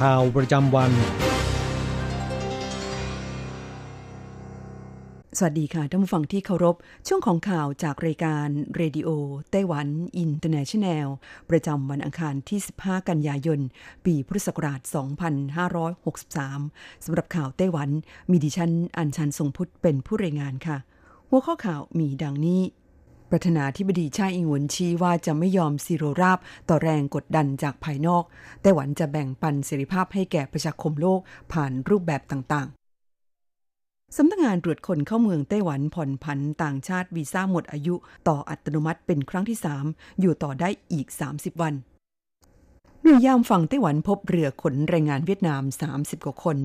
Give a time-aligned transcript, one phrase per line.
[0.00, 0.92] ข่าวประจำวัน
[5.38, 6.76] สวัสดีค่ะท่านผู้ฟังที่เคารพ
[7.08, 11.08] ช่วงของข่าวจากรายการ Radio Taiwan International
[11.50, 13.60] ประจำวันอังคารที่ 15 กันยายน
[14.04, 14.80] ปีพุทธศักราช
[16.06, 17.88] 2563 สำหรับข่าวไต้หวัน
[18.30, 20.76] มีดิฉันอัญชันทรงพุทธเป็นผู้รายงานค่ะ
[21.28, 22.60] หัวข้อข่าวมีดังนี้
[23.30, 26.38] ประธานาธิบดีชาอิงหวนชี้ว่าจะไม่ยอมซีโรราบ
[26.68, 28.24] ต่อแรงกดดันจากภายนอก
[28.62, 31.20] ไต้หวันจะแบ่งปันเสรีภาพให้แก่ประชาคมโลก
[31.52, 37.94] ผ่านรูปแบบต่างๆสำนักงงานตรวจคนเข้าเมืองไต้หวันผ่อนผันต่างชาติวีซ่าหมดอายุ
[38.28, 41.74] ต่ออัตโนมัติเป็นครั้งที่ 3 อยู่ต่อได้อีก 30 วัน
[43.02, 45.62] หน่วยยามฝั่งไต้หวันพบเรือขนแรงงานเวียดนาม
[45.94, 46.58] 30 กว่าคน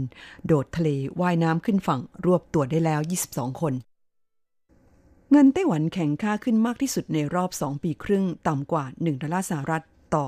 [0.46, 0.90] โดดทะเล
[1.22, 3.74] ว่ายน้ำขึ้นฝั่งรวบตัวได้แล้ว 22 คน
[5.34, 9.84] เงินไต้หวันแข็งค่าขึ้นมากที่สุดในรอบ 2 ปีครึ่ง ต่ำกว่า 1 ดอลลาร์สหรัฐ
[10.16, 10.26] ต่อ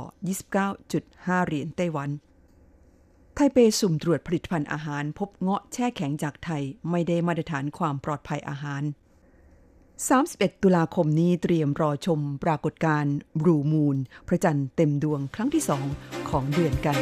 [0.71, 2.09] 29.5 เหรียญไต้หวัน
[3.35, 8.83] ไทเปสุ่มตรวจผลิตภัณฑ์อาหาร พบเงาะแช่แข็งจากไทยไม่ได้มาตรฐานความปลอดภัยอาหาร
[9.93, 13.97] 31 ตุลาคมนี้เตรียมรอชมปรากฏการณ์บรูมูน
[14.27, 15.85] พระจันทร์เต็มดวงครั้งที่สอง
[16.29, 16.97] ของเดือนกัน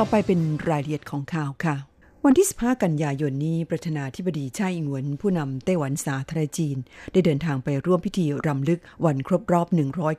[0.00, 0.40] ต่อไปเป็น
[0.70, 1.76] รายละเอียดของข่าวค่ะ
[2.24, 6.76] วันที่ 15 กันยายนนี้ ประธานาธิบดีไช่อิงเหวินผู้นำไต้หวันสาธารณรัฐจีน
[7.12, 9.66] ได้เดินทางไปร่วมพิธีรำลึกวันครบรอบ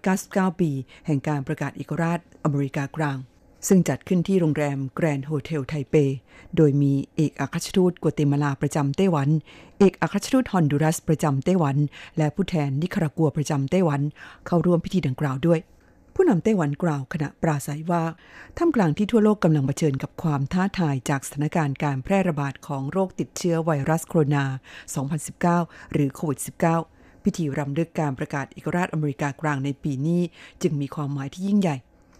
[0.03, 0.71] 199 ปี
[1.05, 3.17] แห่งการประกาศเอกราชอเมริกากลาง
[3.67, 5.95] ซึ่งจัดขึ้นที่โรงแรม Grand Hotel ไทเป
[6.57, 9.29] โดยมีเอกอัครราชทูตกัวเตมาลาประจำไต้หวัน
[9.79, 11.77] เอกอัครราชทูตฮอนดูรัสประจำไต้หวัน
[12.17, 14.01] และผู้แทนนิคารากัวประจำไต้หวัน
[14.47, 15.59] เข้าร่วมพิธีดังกล่าวด้วย
[16.17, 18.03] ผู้นำไต้หวันกล่าวขณะปราศัยว่า
[18.57, 24.45] ท่ามกลางที่ทั่วโลกกำลังเผชิญกับความท้าทายจากสถานการณ์การแพร่ระบาดของโรคติดเชื้อไวรัสโคโรนา
[25.19, 26.39] 2019 หรือโควิด
[26.81, 30.21] -19 พิธีรำลึกการประกาศเอกราชอเมริกากลางในปีนี้
[30.61, 31.75] จึงมีความหมายที่ยิ่งใหญ่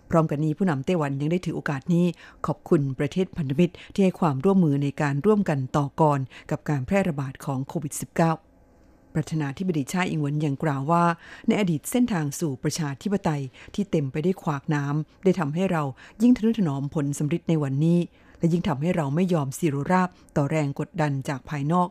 [0.09, 2.05] พร้อมกันนี้ผู้นำไต้หวันยังได้ถือโอกาสนี้
[2.45, 6.19] ขอบคุณประเทศพันธมิตรที่ให้ความร่วมมือในการร่วมกันต่อกร
[6.51, 8.54] กับการแพร่ระบาดของโควิด -19
[9.15, 11.03] ประธานาธิบดีชาอิงหวนยังกล่าวว่า
[11.47, 13.41] ในอดีตเส้นทางสู่ประชาธิปไตย
[13.75, 15.83] ที่เต็มไปด้วยขวากน้ำได้ทำให้เรา
[16.21, 17.99] ยิ่งทนุถนอมผลสำฤทธิ์ในวันนี้
[18.39, 21.87] และยิ่งทำให้เราไม่ยอมสิโรราบต่อแรงกดดันจากภายนอก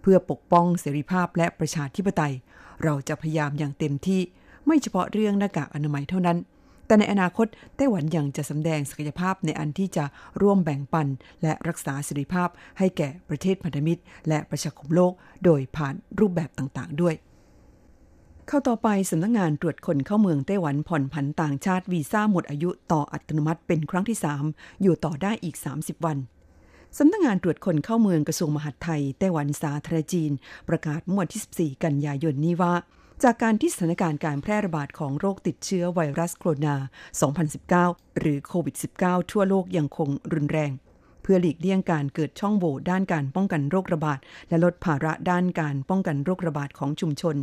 [0.00, 2.34] เพื่อปกป้องเสรีภาพและประชาธิปไตย
[2.84, 4.20] เราจะพยายามอย่างเต็มที่
[4.66, 6.38] ไม่เฉพาะเรื่องหน้ากากอนามัยเท่านั้น
[6.86, 7.46] แต่ในอนาคต
[7.76, 10.04] ไต้หวันยังจะสำแดงศักยภาพในอันที่จะ
[10.42, 11.06] ร่วมแบ่งปัน
[11.42, 15.12] และรักษาเสรีภาพให้แก่ประเทศพันธมิตร และประชาคมโลก
[15.44, 17.14] โดยผ่านรูปแบบต่างๆ ด้วย
[18.48, 24.18] เข้าต่อไปสำนักงงานตรวจคนเข้าเมืองไต้หวันผ่อนผันต่างชาติวีซ่าหมดอายุต่ออัตโนมัติเป็นครั้งที่
[24.48, 26.18] 3 อยู่ต่อได้อีก 30 วัน
[26.98, 30.30] สำนักงงานตรวจคนเข้าเมืองกระทรวงมหาดไทยไต้หวันสาธารณจีน
[30.68, 32.74] ประกาศเมื่อวันที่ 14 กันยายนนี้ว่า
[33.22, 36.74] จากการที่สถานการณ์การแพร่ระบาดของโรคติดเชื้อไวรัสโคโรนา
[37.42, 40.72] 2019 หรือโควิด -19 ทั่วโลกยังคงรุนแรง
[41.24, 44.18] เพื่อหลีกเลี่ยงการเกิดช่องโหว่ด้านการป้องกันโรคระบาด
[44.48, 47.36] และลดภาระด้านการป้องกันโรคระบาดของชุมชน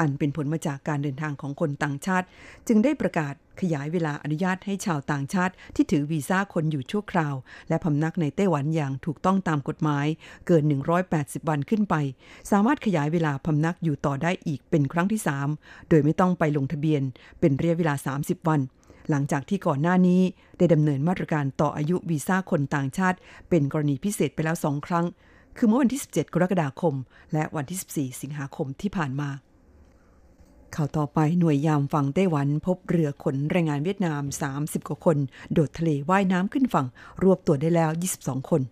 [0.00, 2.26] อันเป็นผลมาจากการเดินทางของคนต่างชาติ
[2.68, 7.34] จึงได้ประกาศขยายเวลาอนุญาตให้ชาวต่างชาติ ที่ถือวีซ่าคนอยู่ชั่วคราว
[7.68, 10.06] และพำนักในไต้หวันอย่างถูกต้องตามกฎหมาย
[10.46, 10.62] เกิน
[11.06, 11.94] 180 วันขึ้นไป
[12.50, 15.20] สามารถขยายเวลาพำนักอยู่ต่อได้อีกเป็นครั้งที่
[15.54, 17.02] 3 โดยไม่ต้องไปลงทะเบียน
[17.40, 18.60] เป็นระยะเวลา 30 วัน
[19.10, 20.20] หลังจากที่ก่อนหน้านี้
[20.58, 23.18] ได้ดำเนินมาตรการต่ออายุวีซ่าคนต่างชาติ
[23.48, 25.06] เป็นกรณีพิเศษไปแล้วสองครั้ง
[25.56, 26.94] คือเมื่อวันที่ 17 กรกฎาคม
[27.32, 29.30] และวันที่ 14 สิงหาคมที่ผ่านมา
[30.74, 34.22] ข่าวต่อไปหน่วยยามฝั่งไต้หวันพบเรือขนแรงงานเวียดนาม
[34.54, 35.16] 30 กว่าคน
[35.52, 36.86] โดดทะเลว่ายน้ำขึ้นฝั่ง
[37.22, 37.90] รวบตัวได้แล้ว
[38.20, 38.62] 22 คน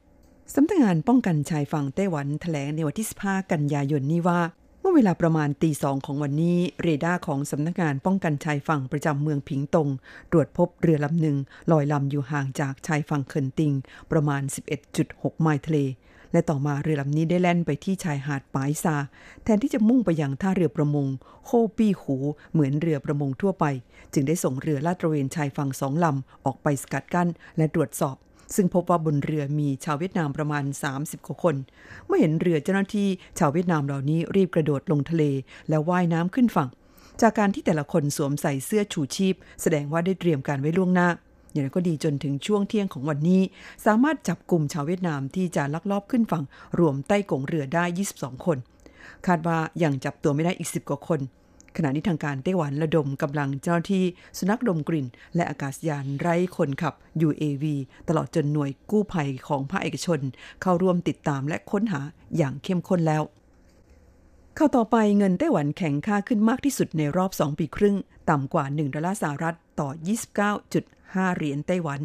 [0.55, 4.41] สำนักงานป้องกันชายฝั่งไต้หวันแถลงในวันที่ 15 กันยายนนี้ว่า
[4.89, 9.89] มื่อเวลาประมาณตีสองของวันนี้เรดาร์ของสำนักงานป้องกันชายฝั่งประจำเมืองผิงตง
[10.31, 11.37] ตรวจพบเรือลำหนึ่ง
[11.73, 13.73] ลอยลำอยู่ห่างจากชายฝั่งเคินติง
[14.13, 14.43] ประมาณ
[14.93, 15.79] 11.6 ไมล์ทะเล
[16.33, 18.97] และต่อมาเรือลำนี้ได้แล่นไปที่ชายหาดไป๋ซา
[19.45, 21.07] แทนที่จะมุ่งไปยังท่าเรือประมง
[21.47, 22.17] โฮ่วปี้หู
[22.53, 23.65] เหมือนเรือประมงทั่วไป
[24.13, 28.17] จึงได้ส่งเรือลาดตระเวนชายฝั่งสองลำออกไปสกัดกั้นและตรวจสอบ
[28.55, 30.65] ซึ่งพบว่าบนเรือมีชาวเวียดนามประมาณ
[30.97, 31.57] 30กว่าคน
[32.07, 33.09] เมื่อเห็นเรือเจ้าหน้าที่
[33.39, 35.23] ชาวเวียดนามเหล่านี้รีบกระโดดลงทะเล
[35.69, 36.69] แล้วว่ายน้ำขึ้นฝั่ง
[37.21, 41.09] จากการที่แต่ละคนสวมใส่เสื้อชูชีพ แสดงว่าได้เตรียมการไว้ล่วงหน้า
[41.53, 43.43] อย่างไรก็ดีจนถึงช่วงเที่ยงของวันนี้
[43.87, 46.45] สามารถจับกลุ่มชาวเวียดนามที่จะลักลอบขึ้นฝั่ง
[46.79, 47.85] รวมใต้กงเรือได้
[48.17, 48.59] 22 คน
[49.27, 51.21] คาดว่ายังจับตัวไม่ได้อีก 10 กว่าคน
[51.77, 54.05] ขณะนี้ทางการไต้หวันระดมกำลังเจ้าที่
[54.39, 55.07] สุนัขดมกลิ่น
[55.37, 56.95] และอากาศยานไร้คนขับ
[57.27, 57.65] UAV
[58.09, 60.21] ตลอดจนหน่วยกู้ภัยของภาคเอกชน
[60.63, 62.01] เข้าร่วมติดตามและค้นหา
[62.37, 63.23] อย่างเข้มข้นแล้ว
[64.57, 67.97] เข้าต่อไปเงินไต้หวันแข็งค่าขึ้นมากที่สุดในรอบ 2 ปีครึ่ง
[68.31, 69.89] ต่ำกว่า 1 ดอลลาร์สหรัฐต่อ
[70.63, 72.01] 29.5 เหรียญไต้หวัน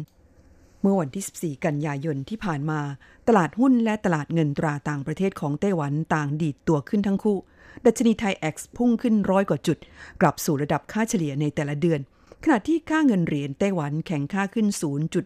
[0.82, 2.80] เมื่อวันที่ 14 กันยายนที่ผ่านมา
[3.28, 7.38] ตลาดหุ้นและตลาดเงินตราต่างประเทศของไต้หวันต่างดีดตัวขึ้นทั้งคู่
[7.86, 9.78] ดัชนีไทย X พุ่งขึ้นร้อยกว่าจุด
[10.20, 12.00] กลับสู่ระดับค่าเฉลี่ยในแต่ละเดือน
[12.44, 14.66] ขณะที่ค่าเงินเหรียญไต้หวันแข็งค่าขึ้น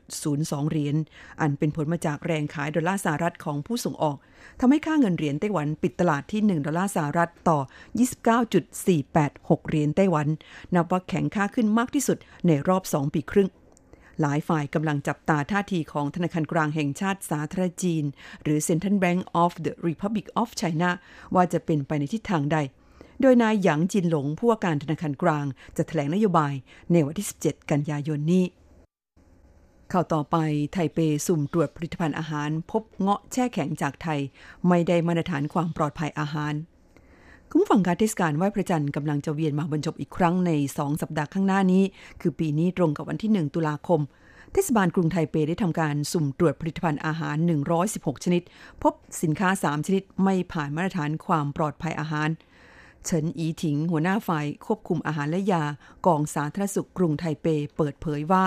[0.06, 0.96] 0.02 เหรียญ
[1.40, 4.16] อันเป็นผลมาจากแรงขายดอลลาร์สหรัฐของผู้ส่งออก
[4.60, 7.58] ทำให้ค่าเงินเหรียญไต้หวันปิดตลาดที่ 1 ดอลลาร์สหรัฐต่อ
[8.44, 10.26] 29.486 เหรียญไต้หวัน
[10.75, 13.48] นับว่าแข็งค่าขึ้นมากที่สุดในรอบ 2 ปีครึ่ง
[14.20, 18.04] หลายฝ่ายกำลังจับตาท่าทีของธนาคารกลางแห่งชาติสาธารณจีน
[18.42, 20.90] หรือ Central Bank of the Republic of China
[21.34, 22.58] ว่าจะเป็นไปในทิศทางใด
[23.20, 25.46] โดยนายหยางจินหลงผู้ว่าการธนาคารกลาง
[25.76, 26.54] จะแถลงนโยบาย
[26.92, 28.44] ในวันที่ 17 กันยายนนี้
[29.90, 30.36] เข้าต่อไป
[30.72, 34.20] ไทเปสุ่มตรวจผลิตภัณฑ์อาหาร พบเงาะแช่แข็งจากไทย
[34.69, 36.54] ไม่ได้มาตรฐานความปลอดภัยอาหาร
[37.50, 41.82] คุณผู้ฟังการเทศกาลไหว้พระจันทร์กำลังจะเวียนมาบรรจบอีกครั้งใน 2 สัปดาห์ข้างหน้านี้
[42.20, 44.00] คือปีนี้ตรงกับวันที่ 1 ตุลาคม
[44.52, 47.37] เทศบาลกรุงไทเปได้ทำการสุ่มตรวจผลิตภัณฑ์อาหาร
[47.81, 48.43] 116 ชนิด
[48.82, 52.28] พบสินค้า 3 ชนิดไม่ผ่านมาตรฐานความปลอดภัยอาหาร
[53.04, 55.64] เฉินอีถิง หัวหน้าฝ่ายควบคุมอาหารและยา
[56.06, 57.46] กองสาธารณสุขกรุงไทเป
[57.76, 58.44] เปิดเผยว่า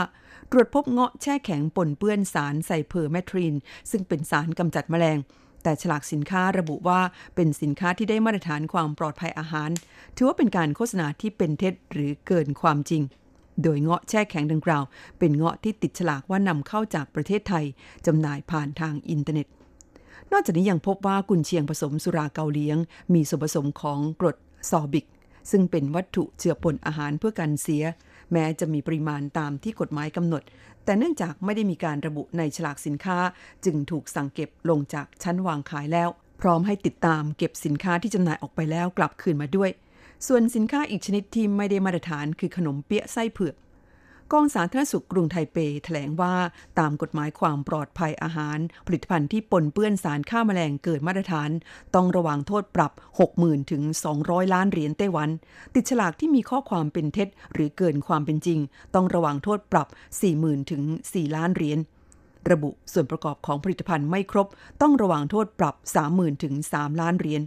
[0.51, 3.55] ตรวจพบเงาะแช่แข็งปนเปื้อนสาร cypermethrin
[3.91, 5.19] ซึ่งเป็นสารกำจัดแมลง
[5.63, 7.01] แต่ฉลากสินค้าระบุว่า
[7.35, 9.69] เป็นสินค้าที่ได้มาตรฐานความปลอดภัยอาหาร
[10.15, 13.01] ถือว่าเป็นการโฆษณาที่เป็นเท็จหรือเกินความจริง
[13.63, 14.83] โดยเงาะแช่แข็งดังกล่าว
[15.19, 17.65] เป็นเงาะที่ติดฉลากว่านำเข้าจากประเทศไทย
[18.05, 19.47] จำหน่ายผ่านทางอินเทอร์เน็ต
[20.31, 22.77] นอกจากนี้ยังพบว่ากุนเชียงผสมสุราเกาเลี้ยง
[23.13, 24.37] มีส่วนผสมของกรด
[24.69, 25.05] ซอบิก
[25.51, 27.83] ซึ่งเป็นวัตถุเจือปนอาหารเพื่อกันเสีย
[28.31, 30.43] แม้จะมีปริมาณตามที่กฎหมายกำหนด
[30.89, 33.17] แต่เนื่องจากไม่ได้มีการระบุในฉลากสินค้า
[33.65, 36.09] จึงถูกสั่งเก็บลงจากชั้นวางขายแล้ว
[36.41, 39.69] พร้อมให้ติดตามเก็บสินค้าที่จำหน่ายออกไปแล้วกลับคืนมาด้วย
[40.27, 43.55] ส่วนสินค้าอีกชนิดที่ไม่ได้มาตรฐานคือขนมเปี๊ยะไส้เผือก
[44.33, 46.35] กองสาธารณสุขกรุงไทเปแถลงว่า
[46.79, 51.49] ตามกฎหมายความปลอดภัยอาหาร ผลิตภัณฑ์ที่ปนเปื้อนสารฆ่ามาแมลงเกิดมาตรฐาน
[51.95, 52.91] ต้องระวังโทษปรับ
[53.31, 53.83] 60,000 ถึง
[54.19, 55.29] 200 ล้านเหรียญไต้หวัน
[55.75, 58.59] ติดฉลากที่มีข้อความเป็นเท็จ หรือเกินความเป็นจริง
[58.95, 59.87] ต้องระวังโทษปรับ
[60.29, 61.79] 40,000 ถึง 4 ล้านเหรียญ
[62.51, 64.47] ระบุส่วนประกอบของผลิตภัณฑ์ไม่ครบ
[64.81, 65.75] ต้องระวังโทษปรับ
[66.09, 67.43] 30,000 ถึง 3 ล้านเหรียญ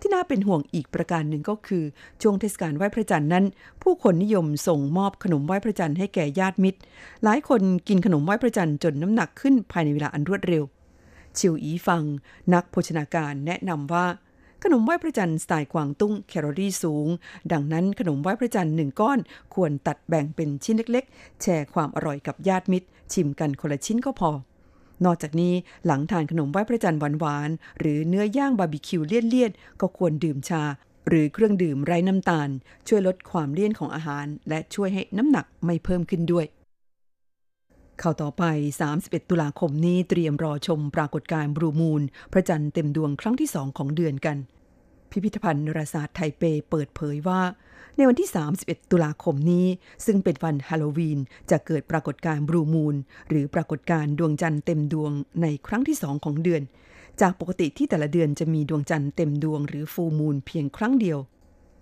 [0.00, 1.84] ที่น่าเป็นห่วงอีกประการหนึ่งก็คือ
[2.22, 3.44] ช่วงเทศกาลไหว้พระจันทร์นั้น
[3.82, 6.78] ผู้คนนิยมส่งมอบขนมไหว้พระจันทร์ให้แก่ญาติมิตร
[7.24, 10.64] หลายคนกินขนมไหว้พระจันทร์จนน้ำหนักขึ้นภายในเวลาอันรวดเร็ว
[11.38, 12.02] ชิวอีฟัง
[12.54, 14.06] นักโภชนาการแนะนำว่า
[14.64, 17.06] ขนมไหว้พระจันทร์สไตล์กวางตุ้งแคลอรี่สูง
[17.52, 19.18] ดังนั้นขนมไหว้พระจันทร์หนึ่งก้อน
[19.54, 24.30] ควรตัดแบ่งเป็นชิ้นเล็ก ๆ แชร์ความอร่อยกับญาติมิตร ชิมกันคนละชิ้นก็พอ
[25.04, 25.54] นอกจากนี้
[25.86, 30.62] หลังทานขนมไหว้พระจันทร์หวานๆหรือเนื้อย่างบาร์บีคิวเลี่ยนๆก็ควรดื่มชา
[31.08, 32.48] หรือเครื่องดื่มไร้น้ำตาล
[32.88, 36.46] ช่วยลดความเลี่ยนของอาหาร และช่วยให้น้ำหนักไม่เพิ่มขึ้นด้วย
[37.98, 38.44] เข้าต่อไป
[38.88, 42.02] 31 ตุลาคมนี้เตรียมรอชมปรากฏการณ์บรูมูล
[42.32, 44.36] พระจันทร์เต็มดวงครั้งที่สองของเดือนกัน
[45.10, 47.40] พิพิธภัณฑ์นราศาสตร์ไทเปเปิดเผยว่า
[47.96, 48.30] ในวันที่
[48.60, 49.66] 31 ตุลาคมนี้
[50.06, 51.18] ซึ่งเป็นวันฮาโลวีน
[51.50, 52.96] จะเกิดปรากฏการณ์บลูมูน
[53.28, 56.62] หรือปรากฏการณ์ดวงจันทร์เต็มดวงในครั้งที่สองของเดือน
[57.20, 61.20] จากปกติที่แต่ละเดือนจะมีดวงจันทร์เต็มดวงหรือฟูมูนเพียงครั้งเดียว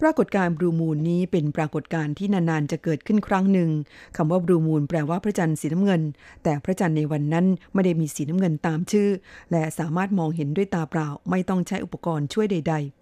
[0.03, 3.71] ปรากฏการณ์บลูมูนนี้เป็นปรากฏการณ์ที่นานๆจะเกิดขึ้นครั้งหนึ่ง
[4.17, 6.03] คำว่าบลูมูนแปลว่าพระจันทร์สีน้ำเงิน
[6.43, 9.09] แต่พระจันทร์ในวันนั้นไม่ได้มีสีน้ำเงินตามชื่อ
[9.51, 12.98] และสามารถมองเห็นด้วยตาเปล่า ไม่ต้องใช้อุปกรณ์ช่วยใด ๆ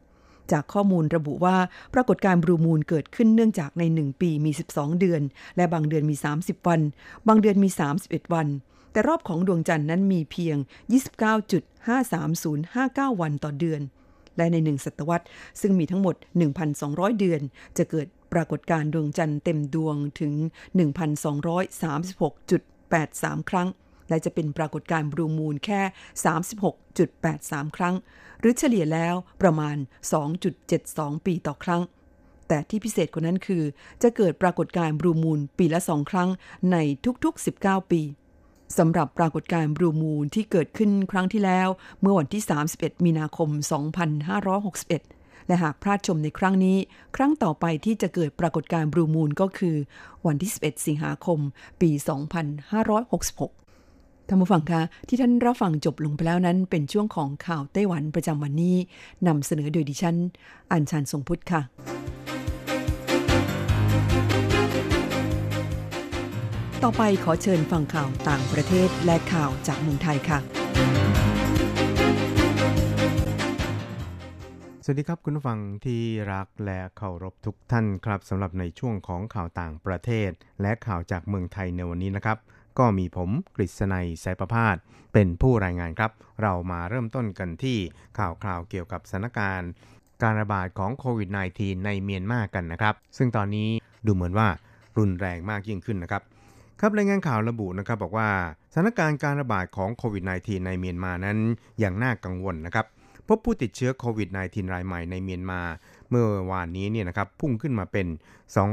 [0.52, 1.56] จากข้อมูลระบุว่า
[1.94, 5.22] ปรากฏการณ์บลูมูลเกิดขึ้นเนื่องจากใน 1 ปีมี 12 เดือน
[5.56, 6.80] และบางเดือนมี 30 วัน
[7.28, 7.68] บางเดือนมี
[8.00, 8.46] 31 วัน
[8.92, 10.56] แต่รอบของดวงจันทร์นั้นมีเพียง
[13.12, 13.80] 29.53059 วันต่อเดือน
[14.36, 15.26] และในหนึ่งศตวรรษ
[15.60, 16.14] ซึ่งมีทั้งหมด
[16.66, 17.40] 1,200 เดือน
[17.78, 20.32] จะเกิดปรากฏการณ์ดวงจันทร์เต็มดวงถึง
[20.76, 23.68] 1,236.83 ครั้ง
[24.08, 25.80] และจะเป็นปรากฏการณ์บลูมูลแค่
[26.58, 27.94] 36.83 ครั้ง
[28.40, 29.76] หรือเฉลี่ยแล้วประมาณ
[30.50, 31.82] 2.72 ปีต่อครั้ง
[32.48, 33.62] แต่ที่พิเศษกว่านั้นคือ
[34.02, 36.28] จะเกิดปรากฏการณ์บลูมูลปีละสองครั้ง
[36.72, 36.76] ใน
[37.24, 38.02] ทุกๆ 19 ปี
[38.78, 41.68] สำหรับปรากฏการณ์บลูมูลที่เกิดขึ้นครั้งที่แล้ว
[42.00, 42.42] เมื่อวันที่
[42.74, 43.50] 31 มีนาคม
[44.68, 46.78] 2561 และหากพลาดชมในครั้งนี้
[47.16, 49.76] ครั้งต่อไปที่จะเกิดปรากฏการณ์บลูมูลก็คือ
[50.26, 51.38] วันที่ 11 สิงหาคม
[51.80, 51.90] ปี
[52.76, 53.65] 2566
[54.28, 58.76] ท่านผู้ฟังคะที่ท่านรับฟังจบลงไปแล้วนั้น เป็นช่วงของข่าวไต้หวันประจำวันนี้
[59.26, 60.16] นำเสนอโดยดิฉัน
[60.72, 61.60] อัญชันทรงพุทธค่ะ
[66.82, 70.38] ต่อไปขอเชิญฟังข่าวต่างประเทศและข่าวจากเมืองไทยค่ะ
[74.84, 76.02] สวัสดีครับคุณผู้ฟังที่
[76.32, 80.30] รักและเคารพทุกท่านครับสำหรับในช่วงของข่าวต่างประเทศ
[80.62, 82.38] และข่าวจากเมืองไทยในวันนี้นะครับ
[82.78, 84.76] ก็มีผมกฤษณัยสายประพาส
[85.12, 87.78] เป็นผู้รายงานครับ เรามาเริ่มต้นกันที่
[88.18, 89.70] ข่าวคราวเกี่ยวกับสถานการณ์
[90.22, 91.28] การระบาดของโควิด
[91.58, 93.68] -19 ในเมียนมากันนะครับ ซึ่งตอนนี้
[94.06, 94.48] ดูเหมือนว่า
[94.98, 96.22] รุนแรงมากยิ่งขึ้นนะครับ
[96.80, 98.28] ครับรายงานข่าวระบุนะครับบอกว่า
[98.72, 101.38] สถานการณ์การระบาดของโควิด -19 ในเมียนมานั้น
[101.78, 102.86] อย่างน่ากังวลนะครับ
[103.28, 105.60] พบผู้ติดเชื้อโควิด -19 รายใหม่ในเมียนมา
[106.10, 108.06] เมื่อวานนี้เนี่ยนะครับพุ่งขึ้นมาเป็น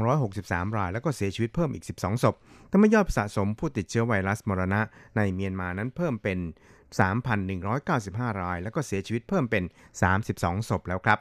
[0.06, 2.34] 263 ราย แล้วก็เสียชีวิตเพิ่มอีก 12 ศพ
[2.70, 4.80] ทำให้ยอดสะสมผู้ติดเชื้อไวรัสมรณะ
[5.16, 6.38] ในเมียนมานั้นเพิ่มเป็น
[7.60, 9.64] 3,195 ราย แล้วก็เสียชีวิตเพิ่มเป็น
[10.14, 11.20] 32 ศพแล้วครับ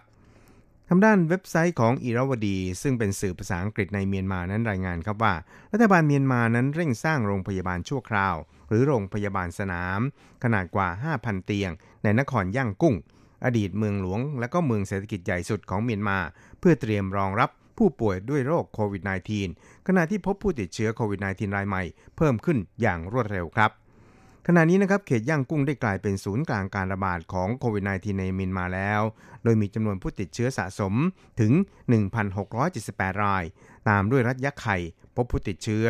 [0.90, 5.34] ทางด้านเว็บไซต์ของอิราวดี ซึ่งเป็นสื่อภาษาอังกฤษในเมียนมานั้นรายงานครับว่า
[5.74, 8.36] รัฐบาลเมียนมานั้นเร่งสร้างโรงพยาบาลชั่วคราว
[8.70, 10.00] หรือโรงพยาบาลสนาม
[10.44, 11.72] ขนาดกว่า 5,000 เตียง
[12.04, 12.96] ในนครย่างกุ้ง
[13.46, 16.18] อดีตเมืองหลวง และก็เมืองเศรษฐกิจใหญ่สุดของเมียนมา
[16.60, 19.04] เพื่อเตรียมรองรับผู้ป่วยด้วยโรคโควิด
[19.46, 21.84] -19 ขณะที่พบผู้ติดเชื้อโควิด -19 รายใหม่
[22.18, 23.72] เพิ่มขึ้นอย่างรวดเร็วครับ
[24.48, 29.02] ขณะนี้นะครับเขตย่างกุ้งได้กลายเป็นศูนย์กลางการระบาดของโควิด -19 ในเมียนมาแล้ว
[29.44, 30.94] โดยมีจำนวนผู้ติดเชื้อสะสม
[31.40, 31.52] ถึง
[32.38, 33.44] 1,678 ราย
[33.90, 34.78] ตามด้วยรัฐยะไข่
[35.16, 35.86] พบผู้ติดเชื้อ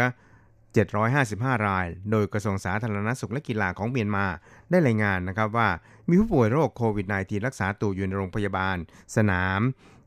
[0.75, 4.25] 755 ราย โดยกระทรวงสาธารณสุขและกีฬาของเมียนมา
[4.69, 5.69] ได้รายงานนะครับว่า
[6.07, 8.77] มีผู้ป่วยโรคโควิด -19 รักษาตัวอยู่ในโรงพยาบาล
[9.15, 9.59] สนาม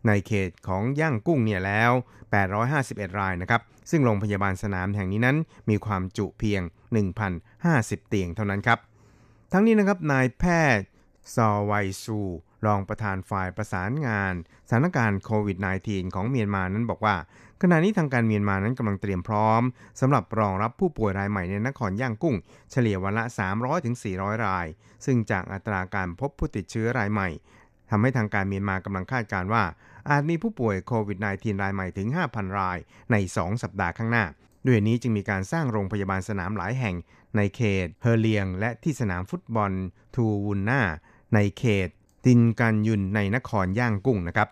[0.06, 1.92] ในเขตของย่างกุ้งเนี่ยแล้ว
[2.56, 5.36] 851 รายนะครับ ซึ่งโรงพยาบาลสนามแห่งนี้นั้น
[5.70, 6.62] มีความจุเพียง
[7.36, 8.78] 1,050 เตียงเท่านั้นครับ
[9.52, 10.44] ทั้งนี้นะครับนายแพ
[10.76, 10.86] ทย์
[11.34, 12.20] ซอไวซู
[12.66, 14.34] รองประธานฝ่ายประสานงาน
[14.68, 17.16] สถานการณ์โควิด -19 ของเมียนมานั้นบอกว่า
[17.62, 19.62] ขณะนี้ทางการเมียนมานั้นกำลังเตรียมพร้อม
[20.00, 22.36] สำหรับรองรับผู้ป่วยรายใหม่ในนครย่างกุ้ง
[22.70, 23.24] เฉลี่ยวันละ
[23.84, 24.66] 300-400 ราย
[25.04, 27.28] ซึ่งจากอัตราการพบผู้ติดเชื้อรายใหม่
[27.90, 29.64] ทำให้ทางการเมียนมากำลังคาดการว่า
[30.10, 32.78] อาจมีผู้ป่วยโควิด -19 รายใหม่ถึง 5,000 ราย
[33.12, 34.24] ใน 2 สัปดาห์ข้างหน้า
[34.66, 36.96] ด้วยนี้จึงมีการสร้างโรงพยาบาลสนามหลายแห่ง
[37.36, 39.72] ในเขตเฮเลียง และที่สนามฟุตบอล
[40.14, 40.82] ทูวุนนา
[41.34, 41.88] ในเขต
[42.24, 44.48] ตินกันยุนในนครย่างกุ้งนะครับ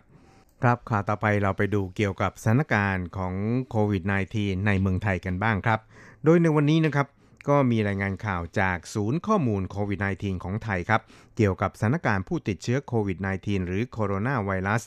[0.62, 3.34] ครับข่าวต่อไปเราไปดูเกี่ยวกับสถานการณ์ของ
[3.70, 4.02] โควิด
[4.34, 5.80] -19 ในเมืองไทยกันบ้างครับ
[6.24, 7.06] โดยในวันนี้นะครับ
[7.48, 11.00] ก็มีรายงานข่าวจากศูนย์ข้อมูลโควิด -19 ของไทยครับ
[11.36, 14.82] เกี่ยวกับสถานการณ์ผู้ติดเชื้อโควิด -19 หรือโคโรนาไวรัส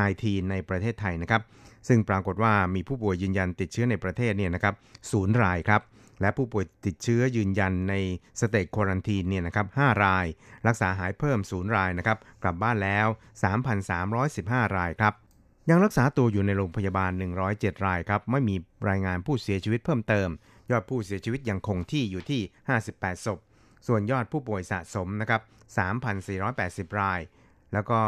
[0.00, 1.42] 19 ในประเทศไทยนะครับ
[1.88, 4.74] ซึ่งปรากฏว่ามีผู้ป่วยยืนยันติดเชื้อในประเทศเนี่ยนะครับ
[5.10, 5.80] ศูนย์รายครับ
[6.20, 7.94] และผู้ป่วยติดเชื้อยืนยันใน
[8.40, 10.26] สเตจควอรันทีนเนี่ยนะครับ5ราย
[10.66, 13.06] รักษาหายเพิ่ม 0 รายนะครับ กลับบ้านแล้ว
[13.90, 15.14] 3,315 รายครับ
[15.70, 17.10] ยังรักษาตัวอยู่ในโรงพยาบาล
[17.48, 18.56] 107 รายครับ ไม่มี
[18.88, 20.28] รายงานผู้เสียชีวิตเพิ่มเติม
[20.70, 22.40] ยอดผู้เสียชีวิตยังคงที่อยู่ที่
[22.82, 23.38] 58 ศพ
[23.86, 25.40] ส่วนยอดผู้ป่วยสะสมนะครับ
[26.20, 27.20] 3,480 ราย
[27.72, 28.00] แล้วก็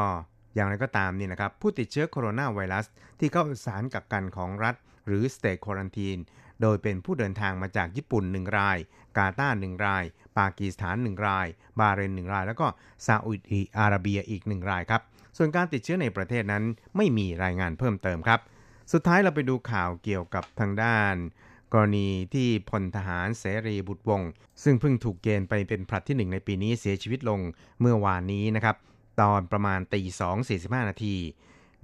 [0.54, 2.86] อย่างไรก็ตามนี่นะครับผู้ติดเชื้อโคโรนาไวรัส
[3.20, 4.74] ที่เข้าสารกักกันของรัฐ
[5.06, 6.22] หรือ State Quarantine
[6.62, 8.78] โดยเป็นผู้เดินทางมาจากญี่ปุ่น 1 ราย
[9.16, 10.04] กาตาร์1ราย
[10.38, 11.46] ปากีสถาน 1 ราย
[11.80, 12.66] บาเรน 1 ราย แล้วก็
[13.06, 15.02] ซาอุดิอาระเบียอีก 1 รายครับ
[15.36, 16.64] ส่วนการติดเชื้อในประเทศนั้น
[16.96, 18.40] ไม่มีรายงานเพิ่มเติมครับ
[18.92, 21.14] สุดท้ายเราไปดูข่าวเกี่ยวกับทางด้าน
[21.72, 24.30] กรณีที่พลทหารเสรีบุตรวงศ์
[24.62, 27.40] ซึ่งเพิ่งถูกเกณฑ์ไปเป็นผลัดที่ 1 ในปีนี้เสียชีวิตลง
[27.80, 28.76] เมื่อวานนี้นะครับ
[29.20, 30.00] ตอนประมาณตี
[30.44, 31.16] 2.45 นาที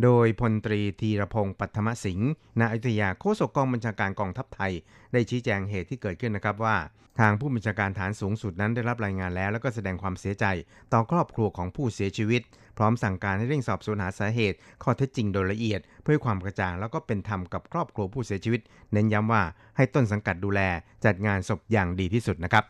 [0.02, 4.72] โดยพลตรีธีรพงศ์ปัทมสิงห์ณอยุธยาโฆษกกองบัญชาการกองทัพไทย
[5.12, 6.76] ได้ชี้แจงเหตุที่เกิดขึ้นนะครับว่า
[7.20, 10.44] ทางผู้บัญชาการฐานสูงสุดนั้นได้รับรายงานแล้ว แล้วก็แสดงความเสียใจ
[10.92, 12.42] ต่อครอบครัวของผู้เสียชีวิต
[12.78, 18.60] พร้อมสั่งการให้เร่งสอบสวนหาสาเหตุ ข้อเท็จจริงโดยละเอียด เพื่อความกระจ่างแล้วก็เป็นธรรมกับครอบครัวผู้เสียชีวิต
[18.92, 19.42] เน้นย้ำว่า
[19.76, 20.60] ให้ต้นสังกัดดูแล
[21.04, 22.64] จัดงานศพอย่างดีที่สุดนะครับ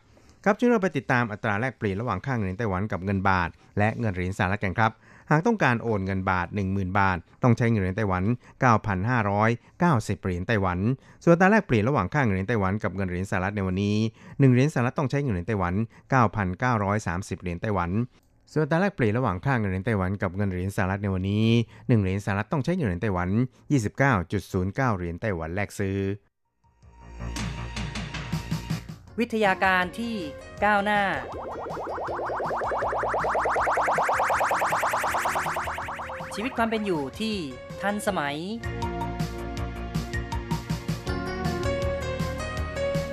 [0.45, 4.91] ครับช่วยเราไปติดตามอัตราแลกเปลี่ยนระหว่างค่าเงินไต้หวันกับเงินบาท และเงินเหรียญสหรัฐกันครับ
[5.31, 8.23] หากต้องการโอนเงินบาท 10,000 บาท ต้องใช้เงินเหรียญไต้หวัน
[9.23, 10.79] 9,590 เหรียญไต้หวัน
[11.23, 15.73] ส่วนตาแลกเปลี่ยนระหว่างค่าเงินเหรียญไต้หวันกับเงินเหรียญสหรัฐในวันนี้ 1 เหรียญสหรัฐต้องใช้เงินเหรียญไต้หวัน
[16.57, 17.89] 9,930 เหรียญไต้หวัน
[18.53, 23.29] ส่วนตาแลกเปลี่ยนระหว่างค่าเงินเหรียญไต้หวันกับเงินเหรียญสหรัฐในวันนี้ 1 เหรียญสหรัฐต้องใช้เงินเหรียญไต้หวัน
[24.09, 25.97] 29.09 เหรียญไต้หวันแลกซื้อ
[29.19, 30.15] วิทยาการที่
[30.63, 31.01] ก้าวหน้า
[36.41, 37.35] ชีวิตความเป็นอยู่ที่
[37.81, 38.37] ทันสมัย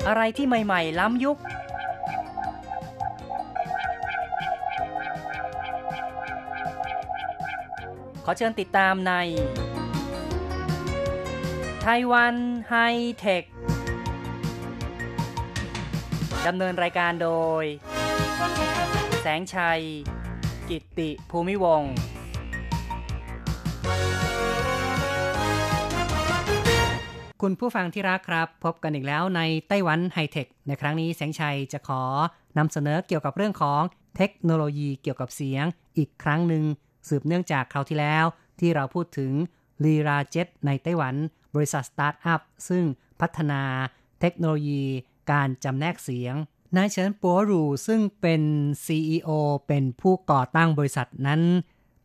[0.09, 1.39] อะไรที่ใหม่ๆ ล้ำยุค
[8.25, 9.13] ขอเชิญติดตามใน
[11.83, 12.35] ไต้หวัน
[12.69, 12.75] ไฮ
[13.19, 13.45] เทค
[16.47, 17.31] ดำเนินรายการโด
[17.63, 17.65] ย
[19.21, 19.83] แสงชัย
[20.69, 21.95] กิตติภูมิวงศ์
[27.43, 32.03] คุณผู้ฟังที่รักครับ พบกันอีกแล้วในไต้หวันไฮเทค ในครั้งนี้แสงชัยจะขอ
[32.59, 33.83] นำเสนอเกี่ยวกับเรื่องของ
[34.17, 35.65] เทคโนโลยีเกี่ยวกับเสียง
[35.99, 36.65] อีกครั้งหนึ่ง
[37.09, 38.25] สืบเนื่องจากคราวที่แล้ว
[38.61, 39.33] ที่เราพูดถึง
[39.85, 41.15] Relajet ในไต้หวัน
[41.55, 42.85] บริษัทสตาร์ทอัพซึ่ง
[43.21, 43.63] พัฒนา
[44.21, 44.85] เทคโนโลยี
[45.33, 46.35] การจำแนกเสียง
[46.77, 48.43] นายเฉินปัวรูซึ่งเป็น
[48.87, 49.31] CEO
[49.67, 51.43] เป็นผู้ก่อตั้งบริษัทนั้น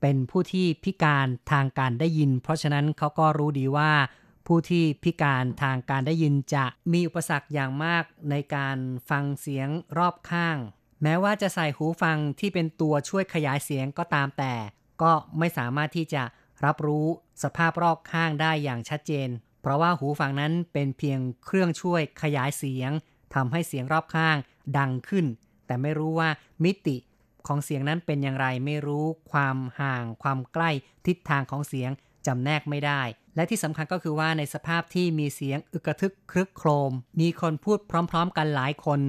[0.01, 3.91] เป็นผู้ที่พิการทางการได้ยิน เพราะฉะนั้นเขาก็รู้ดีว่า
[4.47, 8.77] ผู้ที่พิการทางการได้ยินจะมีอุปสรรคอย่างมากในการ
[9.09, 10.57] ฟังเสียงรอบข้าง
[11.03, 14.53] แม้ว่าจะใส่หูฟังที่เป็นตัวช่วยขยายเสียงก็ตามแต่
[15.01, 16.23] ก็ไม่สามารถที่จะ
[16.65, 17.07] รับรู้
[17.43, 19.29] สภาพรอบข้างได้อย่างชัดเจน
[19.61, 22.91] เพราะว่าหูฟังนั้นเป็นเพียงเครื่องช่วยขยายเสียง
[23.33, 24.37] ทำให้เสียงรอบข้าง
[24.77, 25.25] ดังขึ้น
[25.65, 26.29] แต่ไม่รู้ว่า
[26.63, 26.97] มิติ
[27.47, 30.71] ของเสียงนั้นเป็นอย่างไรไม่รู้ความห่าง ความใกล้
[31.07, 31.91] ทิศทางของเสียง
[32.25, 33.01] จำแนกไม่ได้
[33.35, 37.79] และที่สำคัญก็คือว่าในสภาพที่มีเสียงอึกระทึกครึกโครม มีคนพูด
[38.11, 39.01] พร้อม ๆ กันหลายคน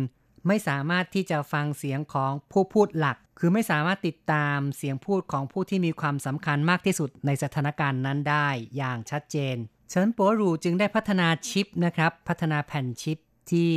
[0.46, 9.56] ไม่สามารถที่จะฟังเสียงของผู้พูดหลัก คือไม่สามารถติดตามเสียงพูดของผู้ที่มีความสำคัญมากที่สุดในสถานการณ์นั้นได้อย่างชัดเจน
[9.90, 13.18] เฉินปัวรูจึงได้พัฒนาชิปนะครับ พัฒนาแผ่นชิป
[13.50, 13.70] ที่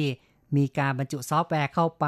[0.57, 2.05] มีการบรรจุซอฟต์แวร์เข้าไป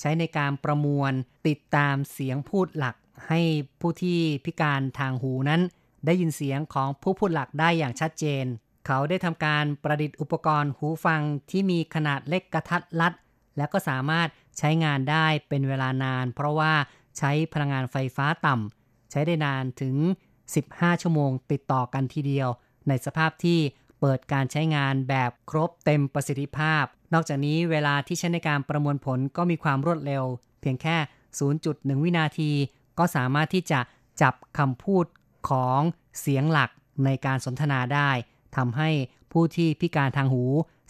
[0.00, 1.12] ใช้ในการประมวล
[1.48, 2.96] ติดตามเสียงพูดหลัก
[3.28, 3.40] ให้
[3.80, 5.60] ผู้ที่พิการทางหูนั้น
[6.06, 8.44] ได้ยินเสียงของผู้พูดหลักได้อย่างชัดเจน
[8.86, 13.12] เขาได้ทำการประดิษฐ์อุปกรณ์หูฟังที่มีขนาดเล็กกระทัดรัด
[13.56, 16.72] และก็สามารถใช้งานได้เป็นเวลานาน เพราะว่า
[17.18, 19.96] ใช้พลังงานไฟฟ้าต่ำใช้ได้นานถึง
[20.48, 22.48] 15 ชั่วโมงติดต่อกันทีเดียว
[22.88, 23.58] ในสภาพที่
[24.00, 30.24] เปิดการใช้งานแบบครบเต็มประสิทธิภาพ นอกจากนี้เวลาที่ใช้ในการประมวลผลก็มีความรวดเร็ว
[30.60, 30.96] เพียงแค่
[31.50, 32.50] 0.1 วินาที
[32.98, 33.80] ก็สามารถที่จะ
[34.22, 35.04] จับคำพูด
[35.50, 35.80] ของ
[36.20, 36.70] เสียงหลัก
[37.04, 38.10] ในการสนทนาได้
[38.56, 38.90] ทำให้
[39.32, 40.44] ผู้ที่พิการทางหู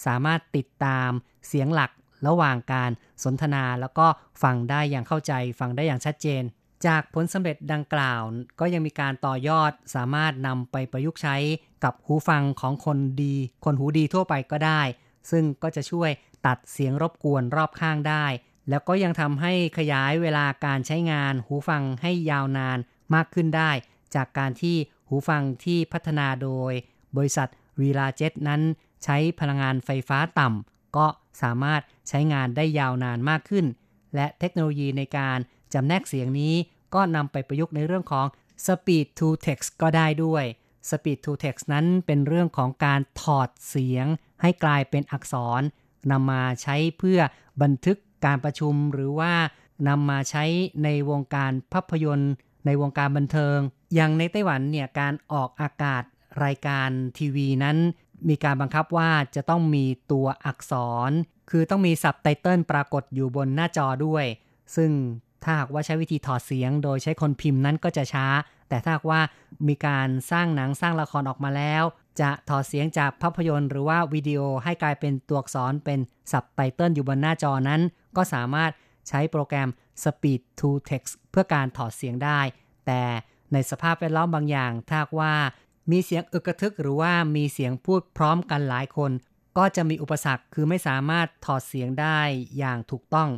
[0.06, 1.10] สามารถติดตาม
[1.48, 1.90] เสียงหลัก
[2.26, 2.90] ระหว่างการ
[3.24, 4.06] สนทนาแล้วก็
[4.42, 6.42] ฟังได้อย่างเข้าใจ ฟังได้อย่างชัดเจน
[6.86, 8.22] จากผลสำเร็จดังกล่าว
[8.60, 11.36] ก็ยังมีการต่อยอดสามารถนำไปประยุกต์ใช้
[11.84, 14.82] กับหูฟังของคนดี คนหูดีทั่วไปก็ได้
[15.30, 16.10] ซึ่งก็จะช่วย
[16.46, 18.26] ตัดเสียงรบกวนรอบข้างได้
[18.68, 22.78] แล้วก็ยังทำให้ขยายเวลาการใช้งานหูฟังให้ยาวนาน
[23.14, 23.70] มากขึ้นได้
[24.14, 24.76] จากการที่
[25.08, 26.72] หูฟังที่พัฒนาโดย
[27.16, 27.48] บริษัท
[27.80, 28.62] วีลาเจ็ตนั้น
[29.04, 31.06] ใช้พลังงานไฟฟ้าต่ำ ก็
[31.42, 33.66] สามารถใช้งานได้ยาวนานมากขึ้น
[34.14, 35.38] และเทคโนโลยีในการ
[35.74, 36.54] จำแนกเสียงนี้
[36.94, 38.26] ก็นำไปประยุกต์ในเรื่องของ
[38.66, 40.44] Speed to Text ก็ได้ด้วย
[40.90, 44.06] Speed to Text นั้นเป็นเรื่องของการถอดเสียง
[44.42, 45.62] ให้กลายเป็นอักษร
[46.10, 47.20] นำมาใช้เพื่อ
[47.62, 49.34] บันทึกการประชุมหรือว่า
[49.88, 50.44] นำมาใช้
[50.84, 52.32] ในวงการภาพยนตร์
[52.66, 53.58] ในวงการบันเทิง
[53.94, 56.02] อย่างในไต้หวันเนี่ยการออกอากาศ
[56.44, 57.76] รายการทีวีนั้น
[58.28, 60.72] มีการบังคับว่าจะต้องมีตัวอักษ
[61.08, 61.10] ร
[61.50, 64.24] คือต้องมีซับไตเติลปรากฏอยู่บนหน้าจอด้วย
[64.76, 64.90] ซึ่ง
[65.42, 68.26] ถ้าหากว่าใช้วิธีถอดเสียง โดยใช้คนพิมพ์นั้นก็จะช้า
[68.68, 69.20] แต่ถ้าหากว่า
[69.68, 71.84] มีการสร้างหนังสร้างละครออกมาแล้ว
[72.20, 75.98] จะถอดเสียงจากภาพยนตร์หรือว่าวิดีโอให้กลายเป็นตัวอักษรเป็น
[76.32, 77.80] ซับไตเติลอยู่บนหน้าจอนั้น
[78.16, 78.70] ก็สามารถ
[79.08, 79.68] ใช้โปรแกรม
[80.04, 82.40] Speech to Text เพื่อการถอดเสียงได้
[82.86, 83.02] แต่
[83.52, 85.34] ในสภาพแวดล้อมบางอย่างถ้าว่า
[85.90, 89.10] มีเสียงอึกกระทึกหรือว่ามีเสียงพูดพร้อมกันหลายคน
[89.58, 92.18] ก็จะมีอุปสรรคคือไม่สามารถถอดเสียงได้
[92.58, 93.28] อย่างถูกต้อง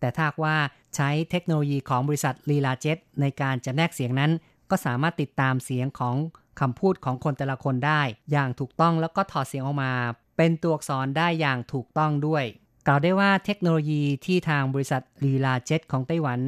[0.00, 0.56] แต่ถ้าว่า
[0.96, 4.32] ใช้เทคโนโลยีของบริษัทลีลาเจ็ตในการจะแนกเสียงนั้น
[4.70, 6.16] ก็สามารถติดตามเสียงของ
[6.60, 8.02] คำพูดของคนแต่ละคนได้
[8.32, 9.92] อย่างถูกต้องแล้วก็ถอดเสียงออกมา
[10.36, 12.44] เป็นตัวอักษรได้อย่างถูกต้องด้วย
[12.86, 16.40] กล่าวได้ว่าเทคโนโลยีที่ทางบริษัทลีลาเจ็ตของไต้หวัน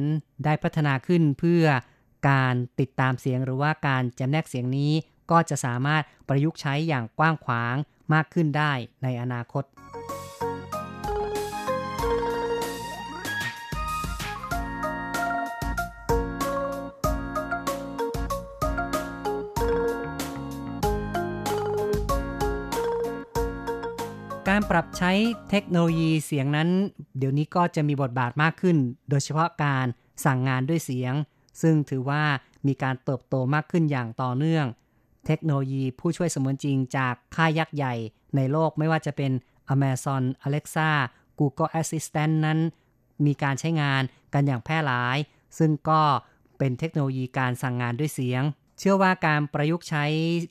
[0.45, 1.63] ได้พัฒนาขึ้นเพื่อ
[2.29, 4.91] การติดตามเสียงหรือว่าการจำแนกเสียงนี้
[5.31, 7.75] ก็จะสามารถประยุกต์ใช้อย่างกว้างขวาง
[8.13, 8.71] มากขึ้นได้
[9.03, 9.63] ในอนาคต
[24.59, 25.11] การปรับใช้
[25.49, 26.69] เทคโนโลยีเสียงนั้น
[27.17, 28.77] เดี๋ยวนี้ก็จะมีบทบาทมากขึ้น
[29.09, 29.85] โดยเฉพาะการ
[30.25, 31.13] สั่งงานด้วยเสียง
[31.61, 32.23] ซึ่งถือว่า
[32.67, 34.65] มีการเติบโตมากขึ้นอย่างต่อเนื่อง
[35.25, 37.93] เทคโนโลยีผู้ช่วยเสมือนจริงจากค่ายยักษ์ใหญ่
[38.35, 39.31] ในโลกไม่ว่าจะเป็น
[39.73, 40.89] Amazon Alexa
[41.39, 42.59] Google Assistant นั้น
[43.25, 44.01] มีการใช้งาน
[44.33, 45.17] กันอย่างแพร่หลาย
[45.57, 46.01] ซึ่งก็
[46.57, 48.43] เป็นเทคโนโลยีการสั่งงานด้วยเสียง
[48.79, 50.05] เชื่อว่าการประยุกต์ใช้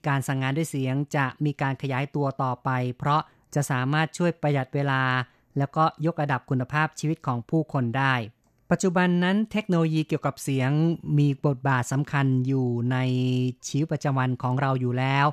[0.09, 3.23] การสั่งงานด้วยเสียง จะมีการขยายตัวต่อไป เพราะ
[3.55, 5.03] จะสามารถช่วยประหยัดเวลา
[5.59, 8.15] แล้วก็ยกระดับคุณภาพชีวิตของผู้คนได้
[8.71, 10.71] ปัจจุบันนั้นเทคโนโลยีเกี่ยวกับเสียง
[11.19, 12.97] มีบทบาทสำคัญอยู่ใน
[13.67, 15.27] ชีวิตประจำวันของเราอยู่แล้ว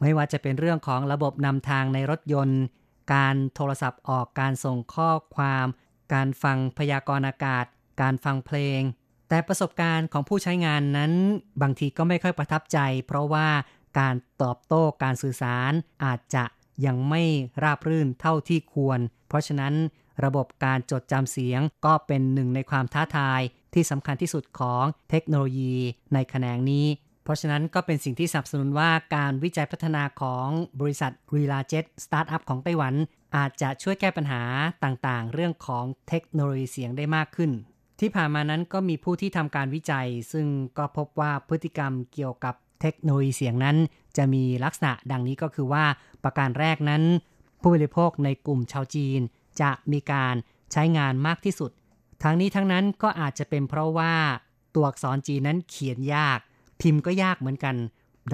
[0.00, 2.62] ไม่ว่าจะเป็นเรื่องของระบบนำทางในรถยนต์
[3.14, 5.66] การโทรศัพท์ออกการส่งข้อความ
[6.14, 7.64] การฟังพยากรณ์อากาศ
[8.00, 8.80] การฟังเพลง
[9.28, 11.12] แต่ประสบการณ์ของผู้ใช้งานนั้น
[11.62, 13.48] บางทีก็ไม่ค่อยประทับใจ เพราะว่า
[13.98, 15.72] การตอบโต้การสื่อสาร
[16.04, 16.44] อาจจะ
[16.86, 17.22] ยังไม่
[17.62, 19.74] ราบรื่นเท่าที่ควร เพราะฉะนั้น
[20.24, 23.40] ระบบการจดจำเสียงก็เป็นหนึ่งในความท้าทาย
[23.74, 25.76] ที่สำคัญที่สุดของเทคโนโลยี
[26.14, 26.86] ในแขนงนี้
[27.24, 30.48] เพราะฉะนั้นก็เป็นสิ่งที่สนับสนุนว่าการวิจัยพัฒนาของ
[30.80, 32.94] บริษัท Relajet สตาร์ทอัพของไต้หวัน
[33.36, 34.42] อาจจะช่วยแก้ปัญหา
[34.84, 37.50] ต่างๆ เรื่องของเทคโนโลยีเสียงได้มากขึ้น
[38.00, 40.46] ที่ผ่านมานั้นก็มีผู้ที่ทำการวิจัย ซึ่ง
[40.78, 43.76] ก็พบว่าพฤติกรรมเกี่ยวกับ เทคโนโลยีเสียงนั้น
[44.16, 45.84] จะมีลักษณะดังนี้ก็คือว่า
[46.24, 47.02] ประการแรกนั้น
[47.60, 49.20] ผู้บริโภคในกลุ่มชาวจีน
[49.60, 50.34] จะมีการ
[50.72, 51.70] ใช้งานมากที่สุด
[52.22, 54.14] ทั้งนี้ทั้งนั้นก็อาจจะเป็นเพราะว่า
[54.74, 56.38] ตัวอักษรจีนนั้นเขียนยาก
[56.80, 57.76] พิมพ์ก็ยากเหมือนกัน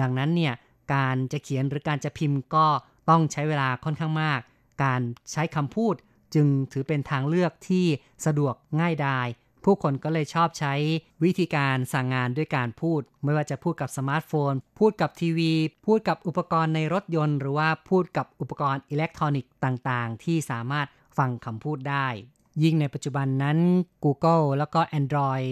[0.01, 0.53] ดังนั้นเนี่ย
[0.93, 2.65] การจะเขียนหรือการจะพิมพ์ก็
[3.09, 4.39] ต้องใช้เวลาค่อนข้างมาก
[4.83, 5.95] การใช้คำพูด
[6.33, 7.85] จึงถือเป็นทางเลือกที่
[8.25, 9.27] สะดวกง่ายดาย
[9.65, 10.73] ผู้คนก็เลยชอบใช้
[11.23, 15.53] วิธีการสั่งงานด้วยการพูด ไม่ว่าจะพูดกับสมาร์ทโฟน พูดกับทีวี
[15.85, 22.07] พูดกับอุปกรณ์ในรถยนต์ หรือว่าพูดกับอุปกรณ์อิเล็กทรอนิกส์ต่างๆ ที่สามารถฟังคำพูดได้
[22.63, 23.57] ยิ่งในปัจจุบันนั้น
[24.03, 25.47] Google แล้วก็ Android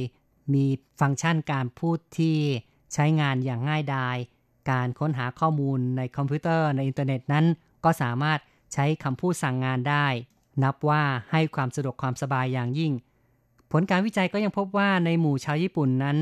[0.54, 0.66] มี
[1.00, 2.38] ฟังก์ชันการพูดที่
[2.94, 4.18] ใช้งานอย่างง่ายดาย
[4.72, 7.46] การค้นหาข้อมูลในคอมพิวเตอร์ในอินเทอร์เน็ตนั้น
[7.84, 8.40] ก็สามารถ
[8.74, 10.08] ใช้คำพูดสั่งงานได้
[10.64, 12.94] นับว่าให้ความสะดวกความสบายอย่างยิ่ง
[13.76, 16.18] ผลการวิจัยก็ยังพบว่าในหมู่ชาวญี่ปุ่นนั้น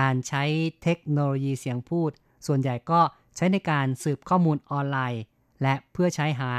[0.00, 0.44] การใช้
[0.82, 2.10] เทคโนโลยีเสียงพูด
[2.46, 3.00] ส่วนใหญ่ก็
[3.36, 5.22] ใช้ในการสืบข้อมูลออนไลน์
[5.62, 6.52] และเพื่อใช้หา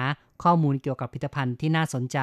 [0.44, 2.18] ข้อมูลเกี่ยวกับผลิตภัณฑ์ที่น่าสนใจ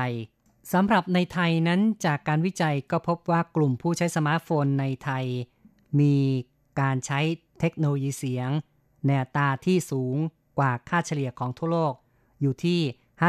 [0.73, 5.25] สำหรับในไทยนั้นจากการวิจัยก็พบว่ากลุ่มผู้ใช้สมาร์ทโฟนในไทย
[6.01, 6.17] มี
[6.81, 7.21] การใช้
[7.61, 8.51] เทคโนโลยีเสียง
[9.07, 10.17] ในอัตราที่สูง
[10.59, 11.95] กว่าค่าเฉลี่ยของทั่วโลก
[12.41, 12.81] อยู่ที่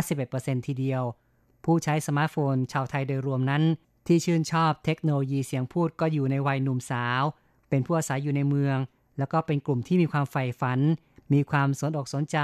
[0.08, 1.04] 51%ทีเดียว
[1.66, 3.64] ผู้ใช้สมาร์ทโฟนชาวไทยโดยรวมนั้น
[4.08, 7.22] ที่ชื่นชอบเทคโนโลยีเสียงพูดก็อยู่ในวัยหนุ่มสาว
[7.70, 8.78] เป็นผู้อาศัยอยู่ในเมือง
[9.18, 10.80] แล้วก็เป็นกลุ่มที่มีความใฝ่ฝัน
[11.34, 12.38] มีความสนอกสนใจ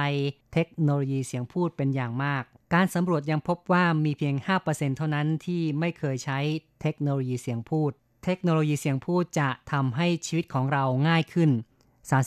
[0.53, 2.43] เทคโนโลยีเสียงพูดเป็นอย่างมาก
[2.73, 4.35] การสำรวจยังพบว่ามีเพียง
[4.67, 6.39] 5%เท่านั้นที่ไม่เคยใช้
[6.81, 7.91] เทคโนโลยีเสียงพูด
[8.25, 11.51] เทคโนโลยีเสียงพูดจะทำให้ชีวิตของเราง่ายขึ้น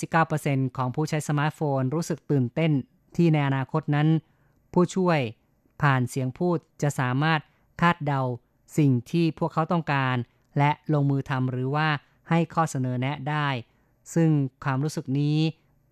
[0.00, 2.72] 39%ของผู้ใช้สมาร์ทโฟนรู้สึกตื่นเต้น
[3.16, 4.08] ที่ในอนาคตนั้น
[4.72, 5.18] ผู้ช่วย
[5.82, 7.40] ผ่านเสียงพูดจะสามารถ
[7.80, 8.20] คาดเดา
[8.78, 10.16] สิ่งที่พวกเขาต้องการ
[10.58, 11.88] และลงมือทำหรือว่า
[12.28, 13.48] ให้ข้อเสนอแนะได้
[14.14, 14.30] ซึ่ง
[14.64, 15.38] ความรู้สึกนี้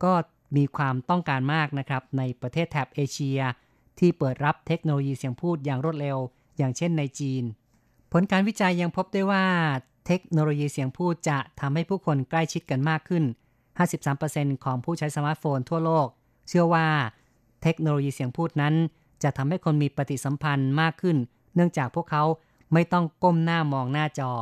[0.04, 0.12] ก็
[0.56, 3.40] มีความต้องการมากนะครับในประเทศแถบเอเชีย
[3.98, 6.18] ที่เปิดรับเทคโนโลยีเสียงพูดอย่างรวดเร็ว
[6.58, 7.42] อย่างเช่นในจีน
[8.12, 9.44] ผลการวิจัยยังพบได้ว่า
[10.06, 13.24] เทคโนโลยีเสียงพูดจะทำให้ผู้คนใกล้ชิดกันมากขึ้น
[13.94, 16.06] 53%ของผู้ใช้สมาร์ทโฟนทั่วโลก
[16.48, 16.88] เชื่อว่า
[17.62, 18.74] เทคโนโลยีเสียงพูดนั้น
[19.22, 21.16] จะทำให้คนมีปฏิสัมพันธ์มากขึ้น
[21.54, 22.24] เนื่องจากพวกเขา
[22.72, 24.32] ไม่ต้องก้มหน้ามองหน้าจอ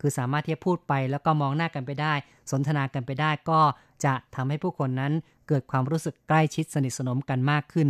[0.00, 2.14] คือสามารถที่จะพูดไปแล้วก็มองหน้ากันไปได้
[2.50, 3.60] สนทนากันไปได้ก็
[4.04, 5.12] จะทำให้ผู้คนนั้น
[5.48, 7.88] เกิดความรู้สึกใกล้ชิดสนิทสนมกันมากขึ้น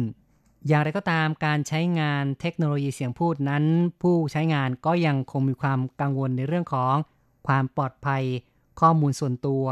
[0.67, 3.65] อย่างไรก็ตามการใช้งานเทคโนโลยีเสียงพูดนั้น
[4.03, 6.95] ผู้ใช้งานก็ยังคงมีความกังวลในเรื่องของ
[7.47, 8.23] ความปลอดภัย
[8.81, 9.67] ข้อมูลส่วนตัว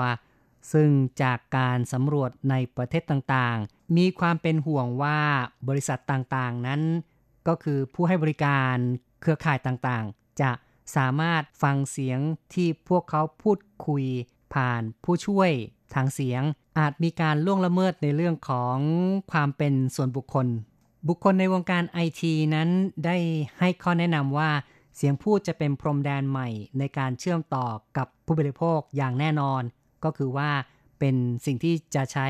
[0.72, 0.88] ซึ่ง
[1.22, 5.18] จากการสำรวจในประเทศต่างๆ มีความเป็นห่วงว่า
[5.68, 6.80] บริษัทต่างๆนั้น
[7.48, 8.76] ก็คือผู้ให้บริการ
[9.26, 10.50] เครือข่ายต่างๆ จะ
[10.96, 12.18] สามารถฟังเสียง
[12.54, 14.04] ที่พวกเขาพูดคุย
[14.54, 15.50] ผ่านผู้ช่วย
[15.94, 16.42] ทางเสียง
[16.78, 18.76] อาจมีการล่วงละเมิดในเรื่องของ
[19.32, 20.46] ความเป็นส่วนบุคคล
[21.08, 22.68] บุคคลในวงการไอทีนั้น
[23.04, 23.16] ได้
[23.58, 24.50] ให้ข้อแนะนำว่า
[24.96, 29.62] เสียงพูดจะเป็นพรมแดนใหม่ในการเชื่อมต่อกับผู้บริโภคอย่างแน่นอน
[30.04, 30.50] ก็คือว่า
[30.98, 32.28] เป็นสิ่งที่จะใช้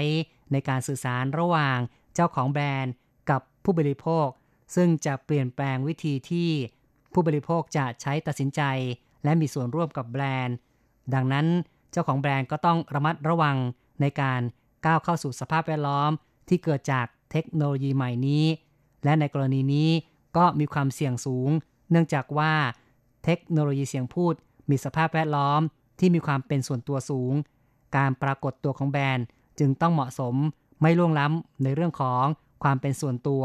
[0.52, 1.78] ในการสื่อสารระหว่าง
[2.14, 2.94] เจ้าของแบรนด์
[3.30, 4.26] กับผู้บริโภค
[4.74, 6.50] ซึ่งจะเปลี่ยนแปลงวิธีที่
[7.16, 8.62] ผู้บริโภคจะใช้ตัดสินใจ
[9.24, 10.56] และมีส่วนร่วมกับแบรนด์
[11.14, 11.46] ดังนั้น
[11.90, 13.56] เจ้าของแบรนด์ก็ต้องระมัดระวัง
[14.00, 14.40] ในการ
[14.84, 16.10] ก้าวเข้าสู่สภาพแวดล้อม
[16.48, 18.44] ที่เกิดจากเทคโนโลยีใหม่นี้
[19.04, 19.90] และในกรณีนี้
[20.36, 21.50] ก็มีความเสี่ยงสูง
[21.90, 22.52] เนื่องจากว่า
[23.24, 24.34] เทคโนโลยีเสียงพูด
[24.70, 25.60] มีสภาพแวดล้อม
[25.98, 27.32] ที่มีความเป็นส่วนตัวสูง
[27.96, 29.24] การปรากฏตัวของแบรนด์
[29.58, 30.34] จึงต้องเหมาะสม
[30.80, 32.24] ไม่ล่วงล้ำในเรื่องของ
[32.62, 33.44] ความเป็นส่วนตัว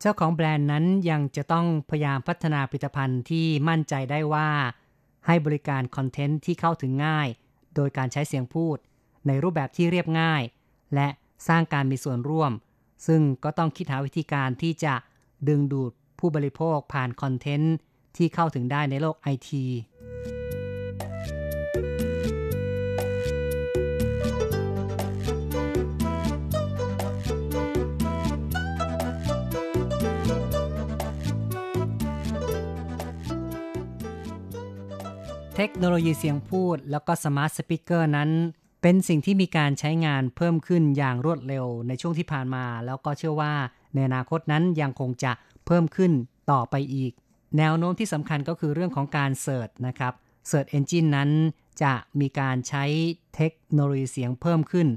[0.00, 4.48] เจ้าของแบรนด์นั้นยังจะต้องพยายามพัฒนาผลิตภัณฑ์ที่มั่นใจได้ว่า
[5.26, 7.28] ให้บริการคอนเทนต์ที่เข้าถึงง่าย
[7.74, 8.76] โดยการใช้เสียงพูด
[9.26, 10.42] ในรูปแบบที่เรียบง่าย
[10.94, 11.08] และ
[11.48, 12.52] สร้างการมีส่วนร่วม
[13.06, 14.94] ซึ่งก็ต้องคิดหาวิธีการที่จะ
[15.48, 17.74] ดึงดูดผู้บริโภคผ่านคอนเทนต์
[18.16, 19.64] ที่เข้าถึงได้ในโลกไอที
[35.62, 38.30] เทคโนโลยีเสียงพูด แล้วก็ smart speaker นั้น
[38.82, 43.54] เป็นสิ่งที่มีการใช้งานเพิ่มขึ้นอย่างรวดเร็วในช่วงที่ผ่านมา แล้วก็เชื่อว่า
[43.94, 45.32] ในอนาคตนั้นยังคงจะ
[45.66, 46.12] เพิ่มขึ้น
[46.50, 47.12] ต่อไปอีก
[47.58, 50.12] แนวโน้มที่สำคัญก็คือเรื่องของการ search นะครับ
[50.48, 51.30] search engine นั้น
[51.82, 52.84] จะมีการใช้
[53.34, 54.88] เทคโนโลยีเสียงเพิ่มขึ้น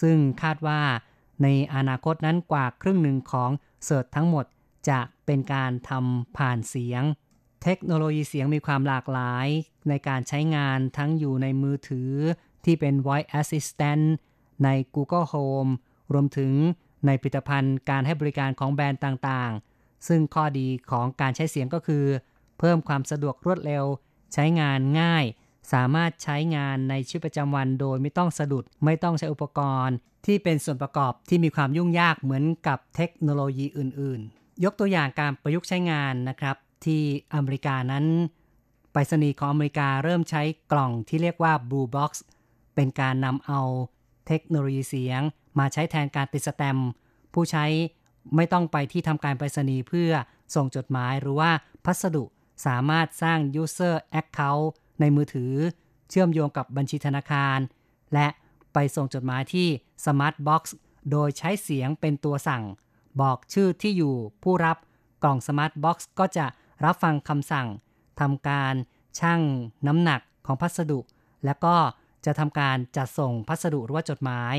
[0.00, 0.80] ซึ่งคาดว่า
[1.42, 3.50] ในอนาคตนั้นกว่าครึ่งหนึ่งของ
[3.84, 4.44] search ทั้งหมด
[4.88, 7.04] จะเป็นการทำผ่านเสียง
[7.64, 9.46] เทคโนโลยีเสียงมีความหลากหลาย
[9.88, 12.12] ในการใช้งานทั้งอยู่ในมือถือ
[12.64, 14.04] ที่เป็น voice assistant
[14.64, 15.70] ใน Google Home
[16.12, 16.52] รวมถึง
[17.06, 22.04] ในผลิตภัณฑ์การให้บริการของแบรนด์ต่างๆ ซึ่งข้อดีของการใช้เสียงก็คือ
[22.58, 23.84] เพิ่มความสะดวกรวดเร็ว
[24.34, 25.24] ใช้งานง่าย
[25.72, 29.96] สามารถใช้งานในชีวิตประจำวันโดยไม่ต้องสะดุดไม่ต้องใช้อุปกรณ์
[30.26, 37.02] ที่เป็นส่วนประกอบที่มีความยุ่งยากเหมือนกับเทคโนโลยีอื่น ๆ ยกตัวอย่างการประยุกต์ใช้งานนะครับ ที่
[37.34, 38.06] อเมริกานั้น
[38.92, 40.42] ไปรษณีย์ของอเมริกาเริ่มใช้
[40.72, 42.10] กล่องที่เรียกว่า Blue Box
[42.74, 43.60] เป็นการนำเอา
[44.26, 45.20] เทคโนโลยีเสียง
[45.58, 46.78] มาใช้แทนการติดสแตม
[47.32, 47.64] ผู้ใช้
[48.36, 50.10] ไม่ต้องไปที่ทำการไปรษณีย์เพื่อ
[50.54, 51.50] ส่งจดหมายหรือว่า
[51.84, 52.24] พัสดุ
[52.66, 54.66] สามารถสร้าง User Account
[55.00, 55.52] ในมือถือ
[56.10, 57.58] เชื่อมโยงกับบัญชีธนาคาร
[58.14, 58.26] และ
[58.72, 59.68] ไปส่งจดหมายที่
[60.04, 60.62] Smart Box
[61.10, 62.64] โดยใช้เสียงเป็นตัวสั่ง
[63.20, 64.76] บอกชื่อที่อยู่ผู้รับ
[65.22, 66.46] กล่อง Smart Box ก็จะ
[66.84, 67.68] รับฟังคำสั่ง
[68.20, 68.74] ทำการ
[69.18, 69.40] ชั่ง
[69.86, 71.00] น้ำหนักของพัสดุ
[71.44, 71.76] และก็
[72.26, 74.54] จะทำการจัดส่งพัสดุหรือว่าจดหมาย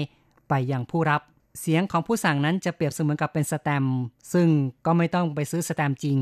[0.49, 1.21] ไปยังผู้รับ
[1.59, 3.85] เสียงของผู้สั่งนั้นจะเปรียบเสมือนกับเป็นสแตม
[4.33, 4.49] ซึ่ง
[4.85, 6.19] ก็ไม่ต้องไปซื้อสแตมจริง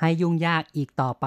[0.00, 1.26] ให้ยุ่งยากอีกต่อไป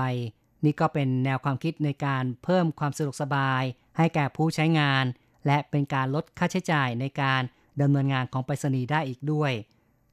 [0.66, 3.64] นี่ก็เป็นแนวความคิดในการเพิ่มความสะดวกสบาย
[3.98, 5.06] ให้แก่ผู้ใช้งาน
[5.46, 7.42] และเป็นการลดค่าใช้จ่ายในการ
[7.82, 9.52] ดำเนินงานของไปรษณีย์ได้อีกด้วย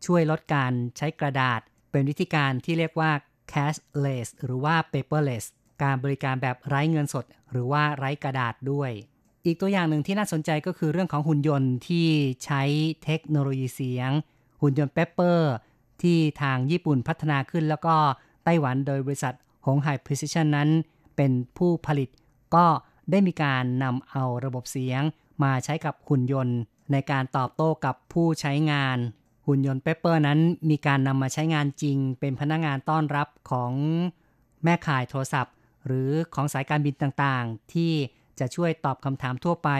[0.04, 3.10] ช่วยลดการใช้กระดาษ เป็นวิธีการที่เรียกว่า
[3.52, 5.44] cashless หรือว่า paperless
[5.82, 8.90] การบริการแบบไร้เงินสด หรือว่าไร้กระดาษด้วย
[9.44, 12.06] อีกตัวอย่างหนึ่งที่น่าสนใจก็คือเรื่องของหุ่นยนต์ที่
[12.44, 12.62] ใช้
[13.04, 14.10] เทคโนโลยีเสียง
[14.62, 15.40] หุ่นยนต์ Pepper
[16.02, 17.94] ที่ทางญี่ปุ่นพัฒนาขึ้น แล้วก็
[18.44, 19.34] ไต้หวันโดยบริษัท
[19.66, 20.68] หงไห่ Precision นั้น
[21.16, 22.08] เป็นผู้ผลิต
[22.54, 22.66] ก็
[23.10, 25.02] ได้มีการนำเอาระบบเสียง
[25.42, 26.58] มาใช้กับหุ่นยนต์
[26.92, 28.98] ในการตอบโต้กับผู้ใช้งาน
[29.48, 33.72] หุ่นยนต์เปเปอร์นั้นมีการนำมาใช้งานจริง เป็นพนักงานต้อนรับของ
[34.64, 35.54] แม่ข่ายโทรศัพท์
[35.86, 37.92] หรือของสายการบินต่างๆ ที่
[38.38, 39.70] จะช่วยตอบคำถามทั่วไป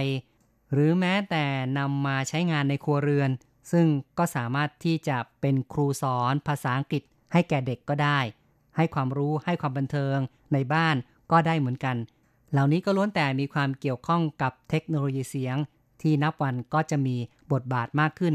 [0.73, 1.45] หรือแม้แต่
[1.79, 3.31] นำมาใช้งานในครัวเรือน
[3.73, 3.87] ซึ่ง
[4.19, 7.03] ก็สามารถที่จะเป็นครูสอนภาษาอังกฤษ
[7.33, 8.19] ให้แก่เด็กก็ได้
[8.77, 10.17] ให้ความรู้ให้ความบันเทิง
[10.53, 10.97] ในบ้าน
[11.33, 11.97] ก็ได้เหมือนกัน
[12.53, 15.57] เหล่านี้ก็ล้วนแต่มีความเกี่ยวข้องกับเทคโนโลยีเสียง
[16.03, 17.17] ที่นับวันก็จะมี
[17.53, 18.35] บทบาทมากขึ้น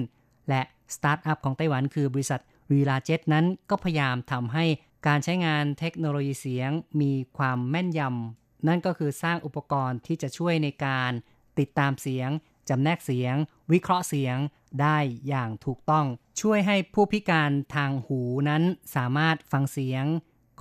[0.50, 0.62] และ
[0.96, 4.66] สตาร์ทอัพของไต้หวันคือบริษัท Relajet นั้นก็พยายามทำให้
[5.08, 6.70] การใช้งานเทคโนโลยีเสียง
[7.02, 11.12] มีความแม่นยำ นั่นก็คือสร้างอุปกรณ์ที่จะช่วยในการ
[11.60, 12.30] ติดตามเสียง
[12.70, 13.36] จำแนกเสียง
[13.72, 14.38] วิเคราะห์เสียง
[14.82, 16.06] ได้อย่างถูกต้อง
[16.42, 18.64] ช่วยให้ผู้พิการทางหูนั้น
[18.96, 20.06] สามารถฟังเสียง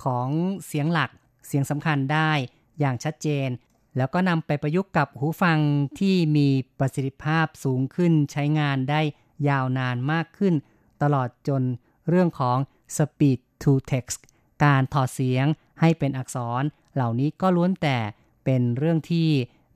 [0.03, 0.29] ของ
[0.67, 1.11] เสียงหลัก
[1.47, 2.31] เสียงสำคัญได้
[2.79, 3.49] อย่างชัดเจน
[3.97, 5.59] แล้วก็นำไปประยุกต์กับหูฟัง
[5.99, 6.47] ที่มี
[6.79, 9.01] ประสิทธิภาพสูงขึ้นใช้งานได้
[9.49, 10.53] ยาวนานมากขึ้น
[11.01, 11.61] ตลอดจน
[12.09, 12.57] เรื่องของ
[12.97, 14.19] speed to text
[14.63, 15.45] การถอดเสียง
[15.81, 16.63] ให้เป็นอักษร
[16.95, 17.97] เหล่านี้ก็ล้วนแต่
[18.45, 19.29] เป็นเรื่องที่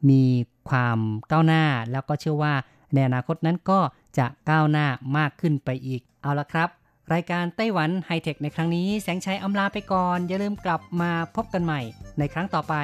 [0.09, 0.23] มี
[0.69, 0.99] ความ
[1.31, 2.53] ก้าวหน้า แล้วก็เชื่อว่า
[2.93, 3.79] ในอนาคตนั้นก็
[4.17, 6.69] จะก้าวหน้ามากขึ้นไปอีก เอาละครับ
[7.13, 11.81] รายการไต้หวันไฮเทคในครั้งนี้ แสงชัยอำลาไปก่อน อย่าลืมกลับมาพบกันใหม่
[12.19, 12.75] ในครั้งต่อไป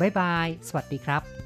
[0.00, 1.45] บ๊ายบาย สวัสดีครับ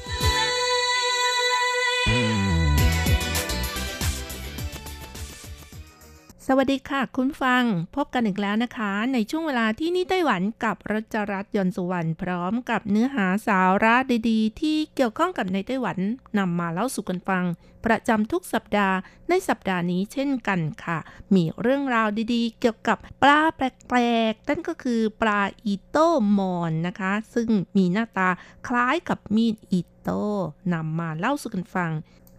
[6.57, 7.63] วัสดีค่ะ คุณฟัง
[7.95, 13.95] พบกันอีกแล้วนะคะ ในช่วงเวลาที่นี่ไต้หวันกับรัชรัตน์ยนสุวรรณพร้อมกับเนื้อหาสาระ
[14.29, 15.97] ดีๆ ที่เกี่ยวข้องกับในไต้หวัน
[16.37, 17.43] นำมาเล่าสู่กันฟัง
[17.85, 18.95] ประจำทุกสัปดาห์
[19.29, 20.99] ในสัปดาห์นี้เช่นกันค่ะ
[21.33, 23.99] มีเรื่องราวดีๆ เกี่ยวกับปลาแปล
[24.31, 28.29] กๆนั่นก็คือปลาอีโต้มอนนะคะ ซึ่งมีหน้าตา
[28.67, 30.23] คล้ายกับมีดอีโต้
[30.73, 31.91] นำมาเล่าสู่กันฟัง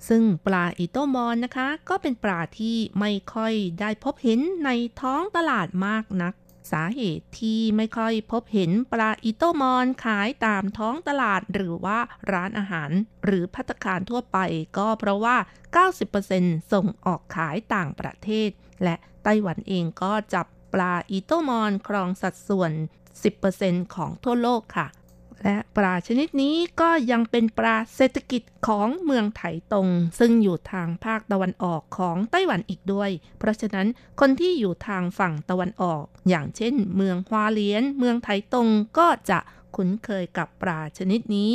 [0.09, 6.35] ซึ่งปลาอีโต้มอญนะคะ ก็เป็นปลาที่ไม่ค่อยได้พบเห็นในท้องตลาดมากนัก
[6.73, 11.99] สาเหตุที่ไม่ค่อยพบเห็นปลาอีโต้มอญขายตามท้องตลาดหรือว่า
[12.33, 12.91] ร้านอาหาร
[13.25, 14.39] หรือพัตตาคารทั่วไป
[14.79, 15.37] ก็เพราะว่า
[16.05, 18.51] 90%ส่งออกขายต่างประเทศ
[18.85, 22.73] และไต้หวันเองก็จับปลาอีโต้มอญครองสัดส่วน
[23.13, 24.87] 10%ของทั่วโลกค่ะ
[25.45, 33.87] และปลาชนิดนี้ก็ยังเป็นปลาเศรษฐกิจของเมืองไถตง ซึ่งอยู่ทางภาคตะวันออกของไต้หวันอีกด้วย เพราะฉะนั้น
[34.21, 39.39] คนที่อยู่ทางฝั่งตะวันออก อย่างเช่น เมืองฮวาเลียน เมืองไถตงก็จะ
[39.77, 41.51] คุ้นเคยกับปลาชนิดนี้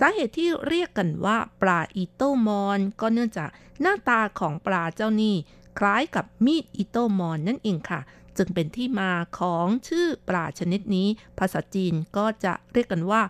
[0.00, 3.48] สาเหตุที่เรียกกันว่าปลาอีโตมอน ก็เนื่องจาก
[3.80, 5.36] หน้าตาของปลาเจ้านี่
[5.78, 8.00] คล้ายกับมีดอีโตมอนนั่นเองค่ะ
[8.36, 11.08] จึงเป็นที่มาของชื่อปลาชนิดนี้
[11.38, 13.22] ภาษาจีนก็จะเรียกกันว่า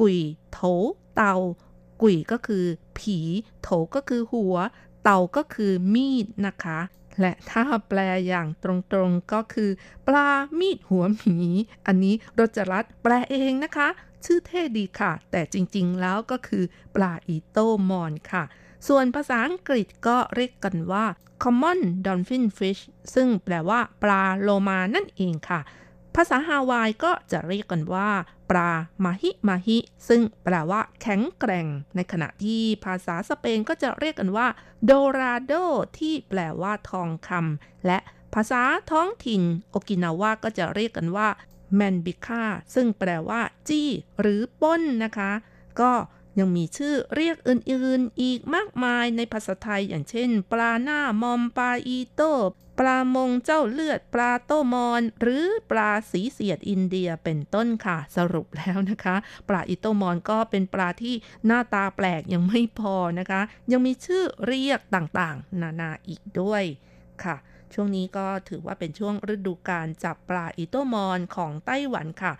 [0.00, 0.18] กุย
[0.52, 0.58] โถ
[1.14, 1.34] เตา
[2.02, 2.64] กุยก็คือ
[2.98, 3.18] ผี
[3.62, 4.56] โถก็คือหัว
[5.02, 6.80] เตาก็คือมีดนะคะ
[7.20, 9.70] และถ้าแปลอย่างตรงๆก็คือ
[10.06, 10.28] ปลา
[10.58, 11.38] มีดหัวหมี
[11.86, 13.88] อันนี้รจรัสแปลเองนะคะ
[14.24, 17.58] ชื่อเท่ดีค่ะ แต่จริงๆแล้วก็คือ ปลาอีโต
[17.90, 18.44] มอนค่ะ
[18.88, 21.06] ส่วนภาษาอังกฤษก็เรียกกันว่า
[21.42, 22.82] common dolphin fish
[23.14, 25.60] ซึ่งแปลว่าปลาโลมานั่นเองค่ะ
[26.14, 28.10] ภาษาฮาวายก็จะเรียกกันว่า
[28.50, 28.70] ปลา
[29.04, 34.46] มาฮิมาฮิ ซึ่งแปลว่าแข็งแกร่ง ในขณะที่ภาษาสเปนก็จะเรียกกันว่า
[34.84, 35.52] โดราโด
[35.98, 37.98] ที่แปลว่าทองคำและ
[38.34, 41.28] ภาษาท้องถิ่นโอกินาวาก็จะเรียกกันว่า
[41.74, 42.42] แมนบิคา
[42.74, 43.88] ซึ่งแปลว่า จี้
[44.20, 45.30] หรือป้นนะคะ
[45.80, 45.92] ก็
[46.38, 52.32] ยังมีชื่อเรียกอื่นๆอีกมากมายในภาษาไทยอย่างเช่น ปลาหน้ามอมปลาอีโต้
[52.78, 59.16] ปลามงเจ้าเลือด ปลาโตมอน หรือปลาสีเสียดอินเดียเป็นต้นค่ะ สรุปแล้วนะคะ
[59.48, 61.14] ปลาอีโตมอนก็เป็นปลาที่
[61.46, 63.40] หน้าตาแปลกยังไม่พอนะคะ
[63.72, 66.62] ยังมีชื่อเรียกต่างๆ นานาอีกด้วย
[67.24, 67.36] ค่ะ
[67.74, 72.32] ช่วงนี้ก็ถือว่าเป็นช่วงฤดูการจับปลาอีโตมอนของไต้หวันค่ะ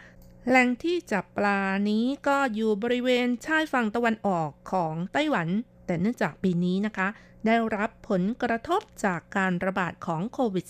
[0.49, 5.49] แหล่งที่จับปลานี้ก็อยู่บริเวณชายฝั่งตะวันออกของไต้หวัน
[5.87, 7.09] แต่เนื่องจากปีนี้นะคะ
[7.47, 10.67] ได้รับผลกระทบจากการระบาดของโควิด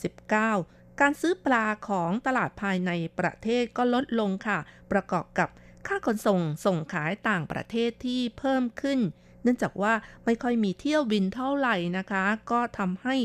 [0.48, 4.58] -19 การซื้อปลาของตลาดภายในประเทศก็ลดลงค่ะ
[4.92, 5.48] ประกอบกับ
[5.86, 8.98] ค่าขนส่งส่งขายต่างประเทศที่เพิ่มขึ้น
[9.42, 13.16] เนื่องจากว่าไม่ค่อยมีเที่ยวบินเท่าไหร่นะคะ ก็ทำให้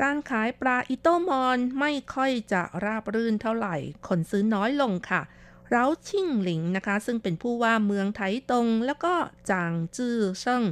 [0.00, 3.76] การขายปลาอิโตมอนไม่ค่อยจะราบรื่นเท่าไหร่
[4.08, 5.22] คนซื้อน้อยลงค่ะ
[5.70, 9.14] เราชิ่งหลิงนะคะ ซึ่งเป็นผู้ว่าเมืองไถตง แล้วก็
[9.50, 10.62] จางจื้อเซิง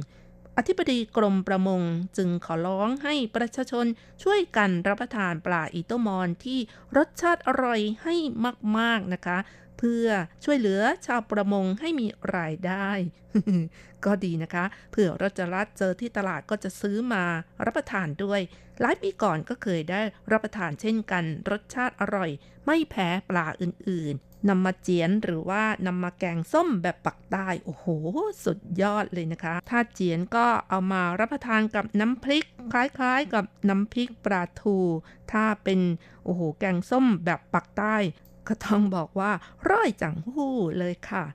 [0.57, 1.81] อธิบดีกรมประมง
[2.17, 3.85] จึงขอร้องให้ประชาชน
[4.23, 6.59] ช่วยกันรับประทานปลาอีโตมอนที่
[6.97, 8.15] รสชาติอร่อยให้
[8.77, 9.37] มาก ๆ นะคะ
[9.79, 10.07] เพื่อ
[10.43, 12.89] ช่วยเหลือชาวประมงให้มีรายได้
[14.05, 17.23] ก็ดีนะคะ เผื่อรัชรัตเจอที่ตลาดก็จะซื้อมา
[17.65, 18.41] รับประทานด้วย
[18.81, 22.29] หลายปีก่อนก็เคยได้รับประทานเช่นกัน รสชาติอร่อย
[22.65, 27.85] ไม่แพ้ปลาอื่นๆนำมาเจียนหรือว่านำมาแกงส้มแบบปักใต้โอ้โห
[28.45, 34.77] สุดยอดเลยนะคะ ถ้าเจียนก็เอามารับประทานกับน้ำพริก คล้ายๆ กับน้ำพริกปลาทู
[35.31, 35.79] ถ้าเป็น
[36.23, 37.95] โอ้โหแกงส้มแบบปักใต้
[38.49, 39.31] ก็ต้องบอกว่า
[39.69, 41.25] ร่อยจังหู้เลยค่ะ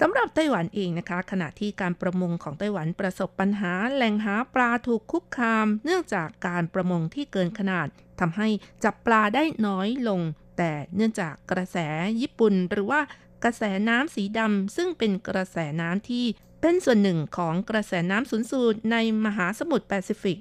[0.00, 7.86] สำหรับไต้หวันเองนะคะ ขณะที่การประมงของไต้หวันประสบปัญหาแหล่งหาปลาถูกคุกคาม เนื่องจากการประมงที่เกินขนาด
[8.20, 8.48] ทำให้
[8.84, 10.20] จับปลาได้น้อยลง
[10.58, 11.78] แต่เนื่องจากกระแส
[12.20, 13.00] ญี่ปุ่น หรือว่า
[13.44, 16.24] กระแสน้ำสีดำซึ่งเป็นกระแสน้ำที่
[16.60, 20.38] เป็นส่วนหนึ่งของกระแสน้ำสูญสูตรในมหาสมุทรแปซิฟิก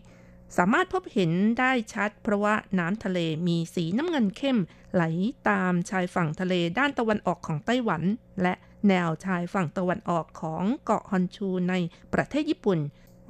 [0.57, 4.57] สามารถพบเห็นได้ชัด เพราะว่าน้ำทะเลมีสีน้ำเงินเข้ม
[4.93, 5.03] ไหล
[5.49, 8.03] ตามชายฝั่งทะเลด้านตะวันออกของไต้หวัน
[8.41, 8.53] และ
[8.87, 11.73] แนวชายฝั่งตะวันออกของเกาะฮอนชูใน
[12.13, 12.79] ประเทศญี่ปุ่น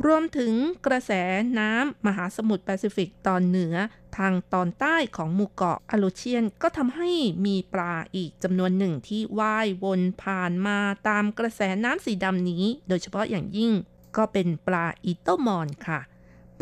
[0.06, 0.54] รวมถึง
[0.86, 1.12] กระแส
[1.60, 3.76] น้ำมหาสมุทรแปซิฟิกตอนเหนือ
[4.18, 7.10] ทางตอนใต้ของหมู่เกาะอลูเชียนก็ทำให้
[7.46, 13.72] มีปลาอีกจำนวนหนึ่งที่ว่ายวนผ่านมาตามกระแสน้ำสีดำนี้ โดยเฉพาะอย่างยิ่ง
[14.18, 16.00] ก็เป็นปลาอีโต้มอญค่ะ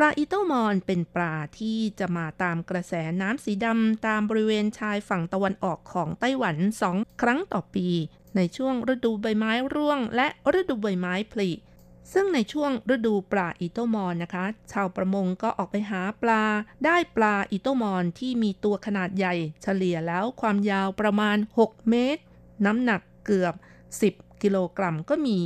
[0.00, 7.88] ปลาอีโต้มอญเป็นปลาที่จะมาตามกระแสน้ำสีดำตามบริเวณชายฝั่งตะวันออกของไต้หวันสองครั้งต่อปี
[8.36, 10.28] ในช่วงฤดูใบไม้ร่วง และ
[10.58, 11.50] ฤดูใบไม้ผลิ
[12.12, 16.42] ซึ่งในช่วงฤดูปลาอิโตมอนนะคะ ชาวประมงก็ออกไปหาปลา
[16.84, 22.22] ได้ปลาอิโตมอนที่มีตัวขนาดใหญ่ เฉลี่ยแล้วความยาวประมาณ 6 เมตร
[22.66, 23.54] น้ำหนักเกือบ
[23.98, 25.38] 10 กิโลกรัมก็มี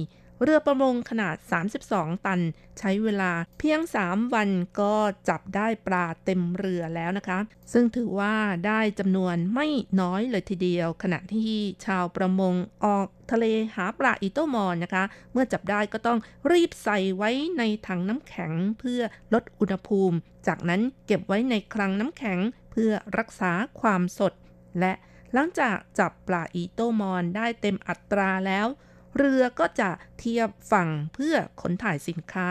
[0.42, 1.36] เรือประมงขนาด
[1.80, 2.40] 32 ตัน
[2.78, 4.48] ใช้เวลาเพียง 3 วัน
[4.80, 4.94] ก็
[5.28, 7.38] จับได้ปลาเต็มเรือแล้วนะคะ
[7.72, 8.34] ซึ่งถือว่า
[8.66, 9.68] ได้จำนวนไม่
[10.00, 11.52] น้อยเลยทีเดียว ขณะที่
[11.86, 16.18] ชาวประมงออกทะเลหาปลาอิโตมอนนะคะ เมื่อจับได้ก็ต้อง
[16.52, 19.00] รีบใส่ไว้ในถังน้ำแข็งเพื่อ
[19.34, 20.16] ลดอุณหภูมิ
[20.46, 22.38] จากนั้นเก็บไว้ในคลังน้ำแข็ง
[22.72, 24.32] เพื่อรักษาความสด
[24.80, 24.92] และ
[25.32, 28.68] หลังจากจับปลาอิโตมอนได้เต็มอัตราแล้ว
[29.16, 32.48] เรือก็จะเทียบฝั่งเพื่อขนถ่ายสินค้า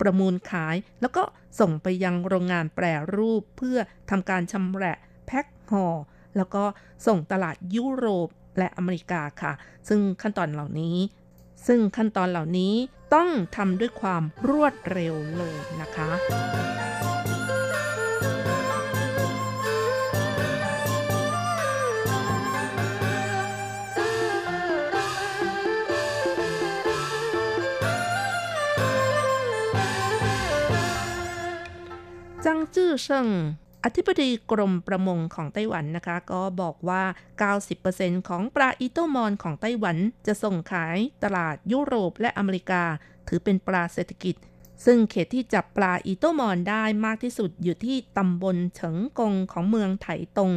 [0.00, 1.22] ประมูลขาย แล้วก็
[1.60, 2.84] ส่งไปยังโรงงานแปร
[3.16, 3.78] รูป เพื่อ
[4.10, 4.96] ทำการชำแหละ
[5.26, 5.86] แพ็คห่อ
[6.36, 6.64] แล้วก็
[7.06, 9.52] ส่งตลาดยุโรปและอเมริกาค่ะ
[9.88, 10.96] ซึ่งขั้นตอนเหล่านี้
[11.66, 12.74] ซึ่งขั้นตอนเหล่านี้
[13.14, 16.10] ต้องทำด้วยความรวดเร็วเลยนะคะ
[32.48, 33.28] จังจื้อเซิง
[33.84, 37.02] อธิบดีกรมประมงของไต้หวันนะคะ ก็บอกว่า
[37.66, 42.82] 90%ของปลาอิโตมอนของไต้หวันจะส่งขายตลาดยุโรปและอเมริกา
[43.28, 44.34] ถือเป็นปลาเศรษฐกิจ
[44.84, 50.52] ซึ่งเขตที่จับปลาอิโตมอนได้มากที่สุดอยู่ที่ตำบลเฉิงกงของเมืองไถตง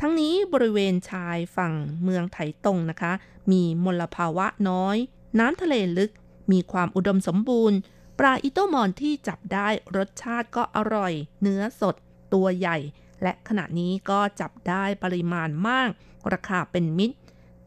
[0.00, 1.74] ทั้งนี้บริเวณชายฝั่ง
[2.04, 3.12] เมืองไถตงนะคะ
[3.50, 4.96] มีมลภาวะน้อย
[5.38, 6.10] น้ำทะเลลึก
[6.52, 7.78] มีความอุดมสมบูรณ์
[8.22, 11.12] ปลาอิโตมอนที่จับได้รสชาติก็อร่อย
[11.42, 11.94] เนื้อสด
[12.34, 12.78] ตัวใหญ่
[13.22, 15.90] และขณะนี้ก็จับได้ปริมาณมาก
[16.32, 17.16] ราคาเป็นมิตร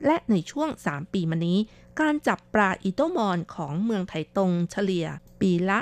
[0.05, 1.59] และในช่วง 3 ปีมานี้
[1.99, 5.07] การจับปลาอิโตมอนของเมืองไถตงเฉลี่ย
[5.41, 5.79] ปีละ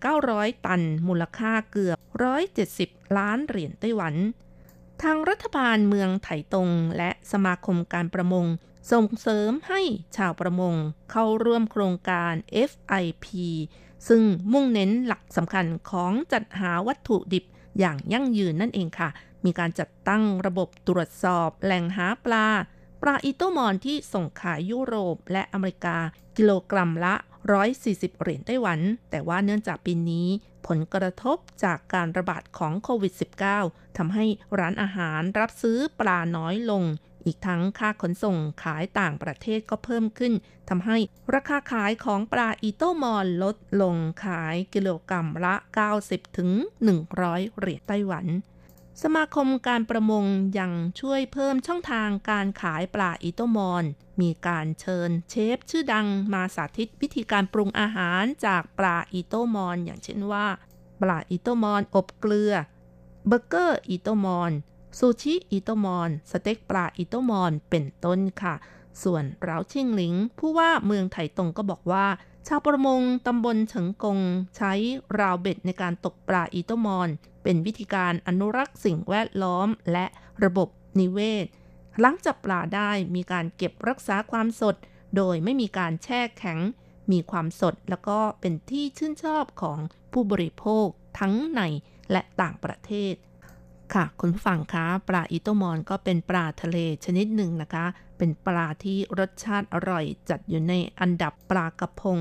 [0.00, 1.98] 1,900 ตัน มูลค่าเกือบ
[2.56, 4.14] 170 ล้านเหรียญไต้หวัน
[5.02, 8.46] ทางรัฐบาลเมืองไถตงและสมาคมการประมง
[8.92, 9.80] ส่งเสริมให้
[10.16, 10.74] ชาวประมง
[11.10, 12.32] เข้าร่วมโครงการ
[12.70, 13.26] FIP
[14.08, 14.22] ซึ่ง
[14.52, 17.44] มุ่งเน้นหลักสำคัญของจัดหาวัตถุดิบ
[17.78, 19.10] อย่างยั่งยืนนั่นเองค่ะ
[19.44, 22.46] มีการจัดตั้งระบบตรวจสอบแหล่งหาปลา
[23.02, 25.98] ปลาอิโตมอนที่ส่งขายยุโรปและอเมริกา
[26.36, 27.14] กิโลกรัมละ
[27.66, 28.80] 140 เหรียญไต้หวัน
[29.10, 30.28] แต่ว่าเนื่องจากปีนี้
[30.66, 33.12] ผลกระทบจากการระบาดของโควิด
[33.54, 34.24] -19 ทำให้
[34.58, 36.82] ร้านอาหารรับซื้อปลาน้อยลง
[37.26, 40.32] อีกทั้งค่าขนส่งขายต่างประเทศก็เพิ่มขึ้น
[40.68, 40.96] ทำให้
[41.34, 45.54] ราคาขายของปลาอีโตมอนลดลงขายกิโลกรัมละ
[45.96, 46.50] 90ถึง
[47.04, 48.26] 100 เหรียญไต้หวัน
[49.02, 50.24] สมาคมการประมง
[50.58, 53.84] ยังช่วยเพิ่มช่องทางการขายปลาอีโตมอน
[54.20, 60.46] มีการเชิญเชฟชื่อดังมาสาธิตวิธีการปรุงอาหารจากปลาอีโตมอน อย่างเช่นว่า
[61.02, 62.54] ปลาอีโต้มอญอบเกลือ
[63.26, 64.52] เบอร์เกอร์อีโต้มอญ
[64.98, 68.54] ซูชิอีโต้มอญ สเต็กปลาอีโต้มอญ เป็นต้นค่ะ
[69.02, 72.06] ส่วนเหราชิ่งหลิง ผู้ว่าเมืองไถตงก็บอกว่า
[72.48, 74.18] ชาวประมงตำบลเฉิงกง
[74.56, 74.72] ใช้
[75.20, 77.08] ราวเบ็ดในการตกปลาอีโต้มอญ
[77.42, 80.06] เป็นวิธีการอนุรักษ์สิ่งแวดล้อมและ
[80.44, 80.68] ระบบ
[81.00, 81.46] นิเวศ
[82.00, 84.76] หลังจับปลาได้มีการเก็บรักษาความสด
[85.16, 86.58] โดยไม่มีการแช่แข็ง
[87.12, 89.78] มีความสดแล้วก็เป็นที่ชื่นชอบของ
[90.12, 90.86] ผู้บริโภค
[91.18, 91.62] ทั้งใน
[92.12, 93.14] และต่างประเทศ
[93.94, 97.86] ค่ะ คุณผู้ฟังคะปลาอิโตมอนก็เป็นปลาทะเลชนิดหนึ่งนะคะ
[98.18, 102.18] เป็นปลาที่รสชาติอร่อย จัดอยู่ในอันดับปลากระพง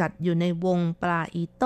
[0.00, 1.64] จัดอยู่ในวงปลาอิโต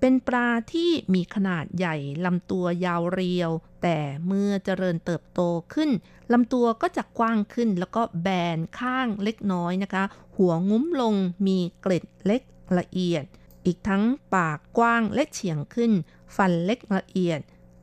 [0.00, 3.50] เป็นปลาที่มีขนาดใหญ่ลำตัวยาวเรียว
[3.82, 5.40] แต่เมื่อเจริญเติบโต
[5.74, 5.90] ขึ้น
[6.32, 10.04] ลำตัวก็จะกว้างขึ้น แล้วก็แบนข้างเล็กน้อยนะคะ
[10.36, 11.14] หัวงุ้มลง
[11.46, 12.42] มีเกล็ดเล็ก
[12.78, 13.24] ละเอียด
[13.66, 14.02] อีกทั้ง
[14.34, 15.92] ปากกว้างและเฉียงขึ้น
[16.36, 17.40] ฟันเล็กละเอียด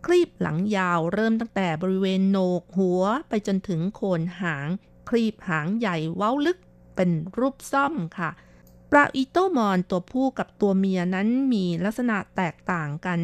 [0.07, 4.67] คลีบหลังยาวเริ่มตั้งแต่บริเวณโหนกหัวไปจนถึงโคนหาง
[5.09, 6.57] คลีบหางใหญ่เว้าลึก
[6.95, 8.29] เป็นรูปซ่อมค่ะ
[8.91, 13.19] ปลาอิโตมอนตัวผู้กับตัวเมียนั้นมีลักษณะแตกต่างกัน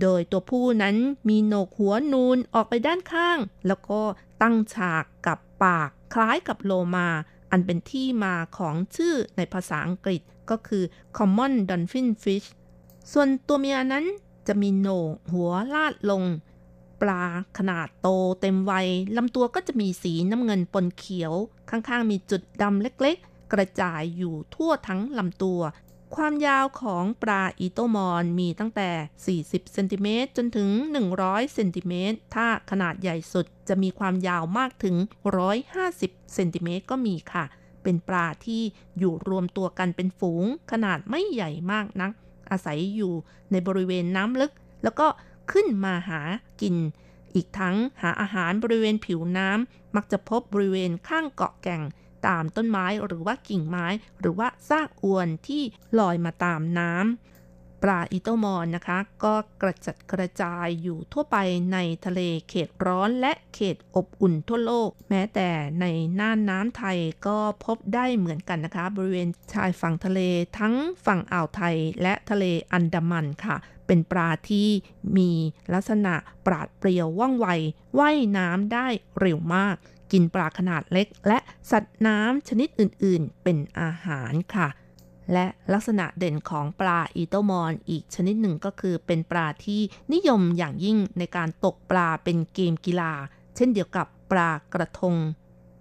[0.00, 0.96] โดยตัวผู้นั้น
[1.28, 4.00] มีโหนกหัวนูนออกไปด้านข้าง แล้วก็
[4.42, 7.08] ตั้งฉากกับปากคล้ายกับโลมา
[7.50, 10.84] อันเป็นที่มาของชื่อในภาษาอังกฤษก็คือ
[11.16, 12.48] common dolphin fish
[13.12, 14.04] ส่วนตัวเมียนั้น
[14.48, 16.22] จะมีโหนกหัวลาดลง
[17.02, 17.24] ปลา
[17.58, 18.08] ขนาดโต
[18.40, 21.32] เต็มวัยลำตัวก็จะมีสีน้ำเงินปนเขียว
[21.70, 25.60] ข้างๆ มีจุดดำเล็กๆ กระจายอยู่ทั่วทั้งลำตัว
[26.16, 28.90] ความยาวของปลาอีโตมอนมีตั้งแต่
[29.48, 30.70] 40เซนติเมตรจนถึง
[31.10, 34.96] 100เซนติเมตรถ้าขนาดใหญ่สุดจะมีความยาวมากถึง
[35.64, 37.44] 150เซนติเมตรก็มีค่ะ
[37.82, 38.62] เป็นปลาที่
[38.98, 42.12] อยู่รวมตัวกันเป็นฝูง ขนาดไม่ใหญ่มากนัก
[42.50, 43.12] อาศัยอยู่
[43.50, 45.06] ในบริเวณน้ำลึก แล้วก็
[45.52, 46.20] ขึ้นมาหา
[46.60, 46.74] กิน
[47.34, 51.82] อีกทั้งหาอาหารบริเวณผิวน้ำมักจะพบบริเวณข้างเกาะแก่ง
[52.26, 53.86] ตามต้นไม้หรือว่ากิ่งไม้
[54.20, 55.62] หรือว่าซากอวนที่
[55.98, 57.35] ลอยมาตามน้ำ
[57.82, 61.36] ปลาอิโตมอนนะคะ ก็กระจัดกระจายอยู่ทั่วไป
[61.72, 65.50] ในทะเลเขตร้อนและเขตอบอุ่นทั่วโลก แม้แต่
[65.80, 65.84] ใน
[66.20, 70.20] น่านน้ำไทยก็พบได้เหมือนกันนะคะ บริเวณชายฝั่งทะเล
[70.58, 70.74] ทั้ง
[71.06, 73.56] ฝั่งอ่าวไทยและทะเลอันดามันค่ะ
[73.86, 74.68] เป็นปลาที่
[75.16, 75.30] มี
[75.72, 76.14] ลักษณะ
[76.46, 77.46] ปราดเปรียวว่องไว
[77.98, 78.86] ว่ายน้ำได้
[79.20, 79.76] เร็วมาก
[80.12, 81.38] กินปลาขนาดเล็ก และ
[81.70, 84.68] สัตว์น้ำชนิดอื่น ๆ เป็นอาหารค่ะ
[85.32, 89.80] และลักษณะเด่นของปลาอีโตมอนอีกชนิดหนึ่งก็คือเป็นปลาที่
[90.12, 93.12] นิยมอย่างยิ่งในการตกปลาเป็นเกมกีฬา
[93.56, 95.14] เช่นเดียวกับปลากระทง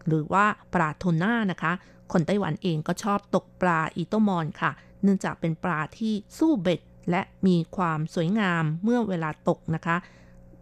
[0.08, 1.74] หรือว่าปลาโทน่านะคะ
[2.12, 4.72] คนไต้หวันเองก็ชอบตกปลาอีโตมอนค่ะ
[5.04, 9.98] เนื่องจากเป็นปลาที่สู้เบ็ด และมีความสวยงามเมื่อเวลาตกนะคะ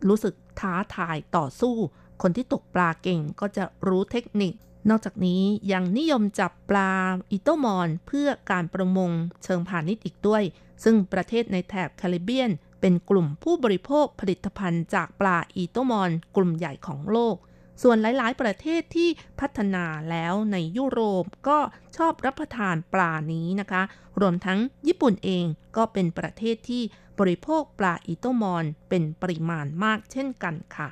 [0.08, 1.76] รู้สึกท้าทายต่อสู้
[2.22, 4.54] คนที่ตกปลาเก่งก็จะรู้เทคนิค
[4.90, 6.94] นอกจากนี้ยังนิยมจับปลา
[7.32, 9.12] อิโตมอน เพื่อการประมง
[9.44, 10.44] เชิงพาณิชย์อีกด้วย
[10.84, 17.36] ซึ่งประเทศในแถบแคริบเบียน เป็นกลุ่มผู้บริโภคผลิตภัณฑ์จากปลาอีโตมอน กลุ่มใหญ่ของโลก
[17.82, 19.10] ส่วนหลาย ๆ ประเทศที่
[19.40, 21.60] พัฒนาแล้วในยุโรปก็
[21.98, 23.82] ชอบรับประทานปลานี้นะคะ
[24.22, 25.46] รวมทั้งญี่ปุ่นเอง
[25.78, 26.84] ก็เป็นประเทศที่
[27.20, 30.90] บริโภคปลาอีโตมอน เป็นปริมาณมากเช่นกันค่ะ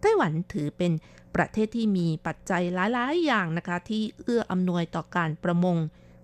[0.00, 0.92] ไต้หวันถือเป็น
[1.36, 5.76] ประเทศที่มีปัจจัยหลาย ๆ อย่างนะคะ ที่เอื้ออำนวยต่อการประมง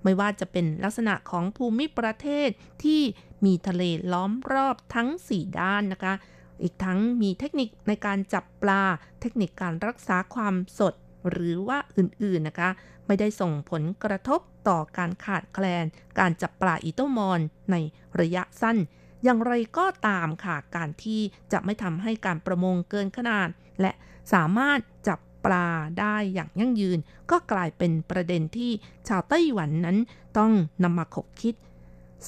[0.05, 2.49] ไม่ว่าจะเป็นลักษณะของภูมิประเทศ
[2.85, 3.01] ที่
[3.45, 3.83] มีทะเล
[4.13, 6.15] ล้อมรอบทั้ง 4 ด้านนะคะ
[6.63, 8.83] อีกทั้งมีเทคนิคในการจับปลา
[9.21, 10.95] เทคนิคการรักษาความสด
[11.31, 12.71] หรือว่าอื่น ๆ นะคะ
[13.07, 15.85] ไม่ได้ส่งผลกระทบต่อการขาดแคลน
[16.19, 17.41] การจับปลาอีโตมอน
[17.71, 17.77] ใน
[18.21, 18.79] ระยะสั้น
[19.25, 21.21] อย่างไรก็ตามค่ะ การที่
[21.53, 23.49] จะไม่ทำให้การประมงเกินขนาด
[23.81, 23.93] และ
[24.33, 25.69] สามารถจับปลา
[26.01, 26.99] ได้อย่างยั่งยืน
[27.31, 28.71] ก็กลายเป็นประเด็นที่
[29.09, 29.99] ชาวไต้หวันนั้น
[30.39, 30.53] ต้อง
[30.83, 31.55] นำมาคบคิด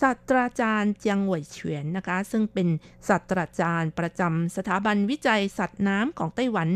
[0.00, 2.68] ศาสตราจารย์เจียงหวยเฉียนนะคะ ซึ่งเป็น
[3.08, 6.68] ศาสตราจารย์ประจำสถาบันวิจัยสัตว์น้ำของไต้หวัน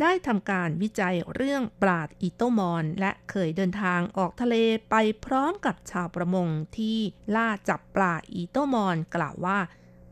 [0.00, 4.54] ได้ทำการวิจัยเรื่องปลาอีโตมอน และเคยเดินทางออกทะเล
[4.90, 4.94] ไป
[5.24, 6.98] พร้อมกับชาวประมงที่
[7.36, 9.58] ล่าจับปลาอีโตมอน กล่าวว่า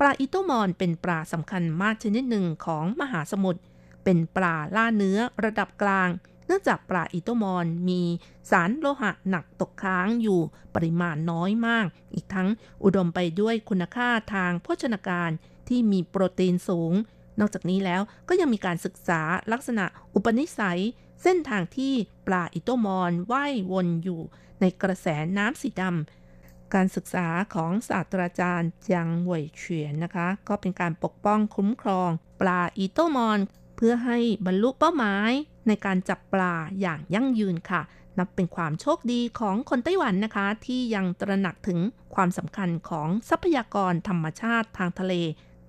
[0.00, 3.60] ปลาอีโตมอนเป็นปลาสำคัญมากชนิดหนึ่งของมหาสมุทร
[4.05, 6.09] เป็นปลาล่าเนื้อระดับกลาง
[6.46, 8.03] เนื่องจากปลาอีโตมอนมี
[8.50, 10.40] สารโลหะหนักตกค้างอยู่
[10.74, 12.48] ปริมาณน้อยมาก อีกทั้ง
[12.84, 15.30] อุดมไปด้วยคุณค่าทางโภชนาการ
[15.68, 16.92] ที่มีโปรตีนสูง
[17.40, 19.20] นอกจากนี้แล้วก็ยังมีการศึกษา
[19.53, 19.84] ลักษณะ
[20.14, 20.80] อุปนิสัย
[21.22, 21.94] เส้นทางที่
[22.26, 24.20] ปลาอิโตมอนว่ายวนอยู่
[24.61, 25.07] ในกระแส
[25.38, 33.38] น้ำสีดำการศึกษาของศาสตราจารย์จางหวยเฉียนนะคะ ก็เป็นการปกป้องคุ้มครอง ปลาอีโตมอน
[33.85, 35.30] พื่อให้บรรลุเป้าหมาย
[35.66, 37.83] ในการจับปลาอย่างยั่งยืนค่ะ
[38.18, 41.78] นับเป็นความโชคดีของคนไต้หวันนะคะ ที่ยังตระหนักถึง
[42.14, 45.14] ความสำคัญของทรัพยากรธรรมชาติทางทะเล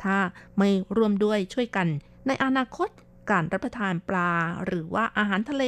[0.03, 0.17] ถ้า
[0.57, 1.87] ไม่ร่วมด้วยช่วยกัน
[2.27, 2.89] ในอนาคต
[3.31, 4.31] การรับประทานปลา
[4.65, 5.63] หรือว่าอาหารทะเล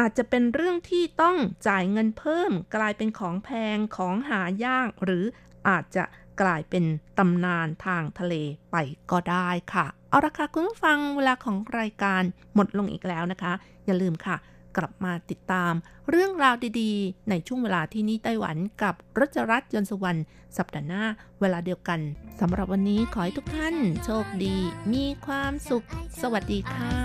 [0.00, 1.36] อาจจะเป็นเรื่องที่ต้อง
[1.68, 5.24] จ่ายเงินเพิ่ม กลายเป็นของแพงของหายาก หรือ
[5.68, 6.04] อาจจะ
[6.41, 6.83] กลายเป็น
[7.17, 8.33] ตำนานทางทะเล
[8.71, 8.75] ไป
[9.11, 12.21] ก็ได้ค่ะ เอาละค่ะคุณผู้ฟังเวลาของรายการ
[12.55, 13.53] หมดลงอีกแล้วนะคะ
[13.85, 14.37] อย่าลืมค่ะ
[14.77, 15.73] กลับมาติดตาม
[16.09, 20.19] เรื่องราวดีๆ ในช่วงเวลาที่นี่ไต้หวันกับรัชรัตน์ยนต์สุวรรณ
[20.57, 21.03] สัปดาห์หน้า
[21.39, 21.99] เวลาเดียวกัน
[22.39, 24.55] สำหรับวันนี้ขอให้ทุกท่านโชคดี
[24.93, 25.85] มีความสุข
[26.21, 26.95] สวัสดีค่ะ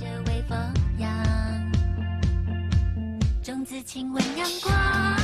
[0.00, 0.52] 着微风
[1.02, 1.06] 扬，
[3.46, 5.23] 种子亲吻阳光，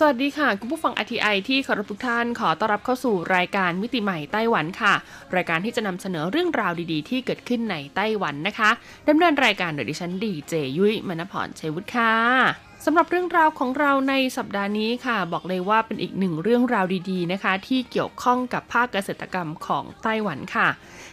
[0.00, 4.94] สวัสดีค่ะคุณผู้ฟังทีไอที่เคารพทุกท่านขอต้อนรับเข้าสู่รายการมิติใหม่ไต้หวันค่ะ
[5.36, 8.70] รายการที่จะนำเสนอเรื่องราวดีๆ ที่เกิดขึ้นในไต้หวันนะคะ
[9.08, 20.68] ดำเนินรายการโดยดิฉันดีเจยุ้ยมณพรชัยวุฒิค่ะ สำหรับเรื่องราวของเราในสัปดาห์นี้ค่ะ บอกเลยว่าเป็นอีกหนึ่งเรื่องราวดีๆนะคะ ที่เกี่ยวข้องกับภาคเกษตรกรรมของไต้หวันค่ะ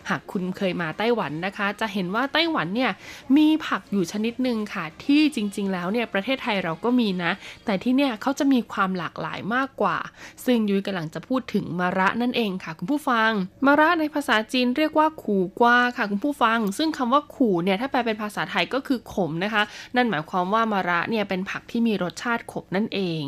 [0.09, 2.91] หากคุณเคยมาไต้หวันนะคะ จะเห็นว่าไต้หวันเนี่ย
[3.37, 7.31] มีผักอยู่ชนิดหนึ่งค่ะ ที่จริง ๆ แล้วเนี่ยประเทศไทยเราก็มีนะ
[7.65, 9.97] แต่ที่เนี่ยเขาจะมีความหลากหลายมากกว่า
[10.45, 13.31] ซึ่งยุ้ยกำลังจะพูดถึงมะระนั่นเองค่ะ คุณผู้ฟัง
[13.65, 19.63] มะระในภาษาจีนเรียกว่าขู่กว่าค่ะคุณผู้ฟัง ซึ่งคำว่าขู่เนี่ยถ้าแปลเป็นภาษาไทยก็คือขมนะคะ
[19.95, 23.23] นั่นหมายความว่ามะระเนี่ยเป็นผักที่มีรสชาติขมนั่นเอง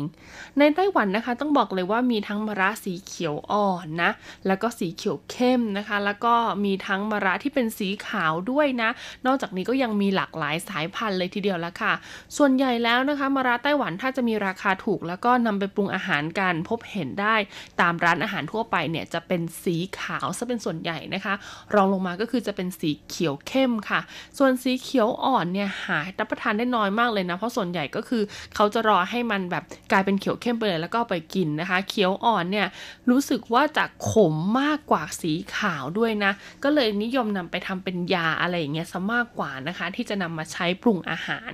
[0.58, 4.10] ในไต้หวันนะคะต้องบอกเลยว่ามีทั้งมะระสีเขียวอ่อนนะ
[4.46, 8.90] แล้วก็สีเขียวเข้มนะคะ แล้วก็มีทั้งมะระที่เป็นสีขาวด้วยนะ
[9.26, 11.92] นอกจากนี้ก็ยังมีหลากหลายสายพันธุ์เลยทีเดียวละค่ะ
[12.36, 17.36] ส่วนใหญ่แล้วนะคะมะระไต้หวันถ้าจะมีราคาถูก แล้วก็นำไปปรุงอาหารกันพบเห็นได้
[17.80, 21.34] ตามร้านอาหารทั่วไปเนี่ยจะเป็นสีขาวซะเป็นส่วนใหญ่นะคะ
[21.74, 24.00] รองลงมาก็คือจะเป็นสีเขียวเข้มค่ะ
[24.38, 28.17] ส่วนสีเขียวอ่อนเนี่ยหารับประทานได้น้อยมากเลยนะ เพราะส่วนใหญ่ก็คือ
[28.54, 32.68] เขาจะรอให้มันแบบกลายเป็นเขียวเข้มไปเลยแล้วก็ไปกินนะคะ เขียวอ่อนเนี่ย
[33.10, 36.32] รู้สึกว่าจะขมมากกว่าสีขาวด้วยนะ
[36.64, 41.52] ก็เลยนิยมนำไปทำเป็นยาอะไรอย่างเงี้ยซะมากกว่านะคะ ที่จะนำมาใช้ปรุงอาหาร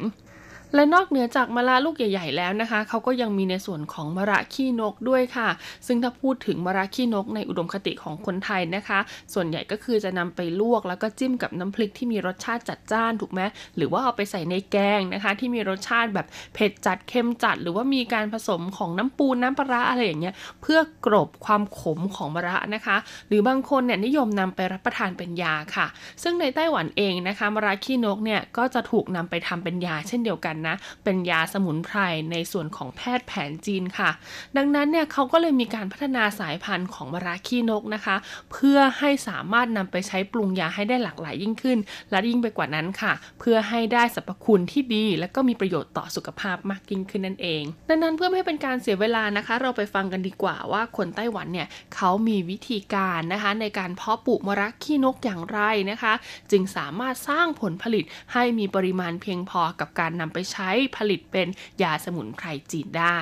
[0.75, 5.49] และนอกเหนือจากมะระลูกใหญ่ ๆ แล้วนะคะเขาก็ยังมีในส่วนของมะระขี้นกด้วยค่ะ
[5.87, 8.99] ซึ่งถ้าพูดถึงมะระขี้นกในอุดมคติของคนไทยนะคะ
[9.35, 13.41] ส่วนใหญ่ก็คือจะนำไปลวกแล้วก็จิ้มกับน้ำพริกที่มีรสชาติจัดจ้านถูกไหม
[13.77, 22.97] หรือว่าเอาไปใส่ในแกงนะคะ ที่มีรสชาติแบบเผ็ดจัดเค็มจัด หรือว่ามีการผสมของน้ำปูน้ำปลาอะไรอย่างเงี้ยเพื่อกลบความขมของมะระนะคะ
[23.29, 25.87] หรือบางคนเนี่ยนิยมนำไปรับประทานเป็นยาค่ะ
[26.23, 31.99] ซึ่งในไต้หวันเองนะคะมะระขี้นกเนี่ยก็จะถูกนำไปทำเป็นยาเช่นเดียวกันนะ เป็นยาสมุนไพร
[32.33, 34.11] ในส่วนของแพทย์แผนจีนค่ะ
[34.57, 38.17] ดังนั้นเนี่ยเขาก็เลยมีการพัฒนาสายพันธุ์ของมะระขี้นกนะคะ
[38.53, 41.79] เพื่อให้สามารถนำไปใช้ปรุงยาให้ได้หลากหลายยิ่งขึ้น
[42.11, 55.61] และยิ่งไปกว่านั้นค่ะ เพื่อให้ได้สรรพคุณที่ดี และก็มีประโยชน์ต่อสุขภาพมากยิ่งขึ้นนั่นเอง ดังนั้นเพื่อไม่ให้เป็นการเสียเวลานะคะ เราไปฟังกันดีกว่าว่าคนไต้หวันเนี่ยเขามีวิธีการนะคะ ในการเพาะปลูกมะระขี้นกอย่างไร
[55.91, 56.13] นะคะ
[56.51, 61.49] จึงสามารถสร้างผลผลิตให้มีปริมาณเพียงพอกับการนำไปใช้ผลิตเป็น
[61.83, 63.19] ยาสมุนไพรจีนได้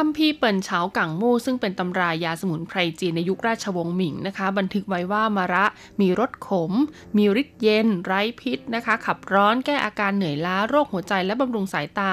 [0.00, 5.64] คัมภีร์เปิ่นเฉากังมู่ซึ่งเป็นตำรายาสมุนไพรจีนในยุคราชวงศ์หมิงนะคะ บันทึกไว้ว่ามะระ
[6.00, 6.72] มีรสขม
[7.16, 12.12] มีฤทธิ์เย็น ไร้พิษนะคะ ขับร้อนแก้อาการเหนื่อยล้าโรคหัวใจและบำรุงสายตา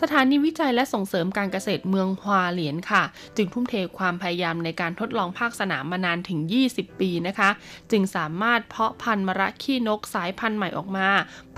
[0.00, 3.02] สถานีวิจัยและส่งเสริมการเกษตรเมืองฮวาเหลียนค่ะ
[3.36, 6.40] จึงทุ่มเทความพยายามในการทดลองภาคสนามมานานถึง
[6.72, 7.50] 20 ปีนะคะ
[7.90, 11.08] จึงสามารถเพาะพันธุ์มะระขี้นกสายพันธุ์ใหม่ออกมา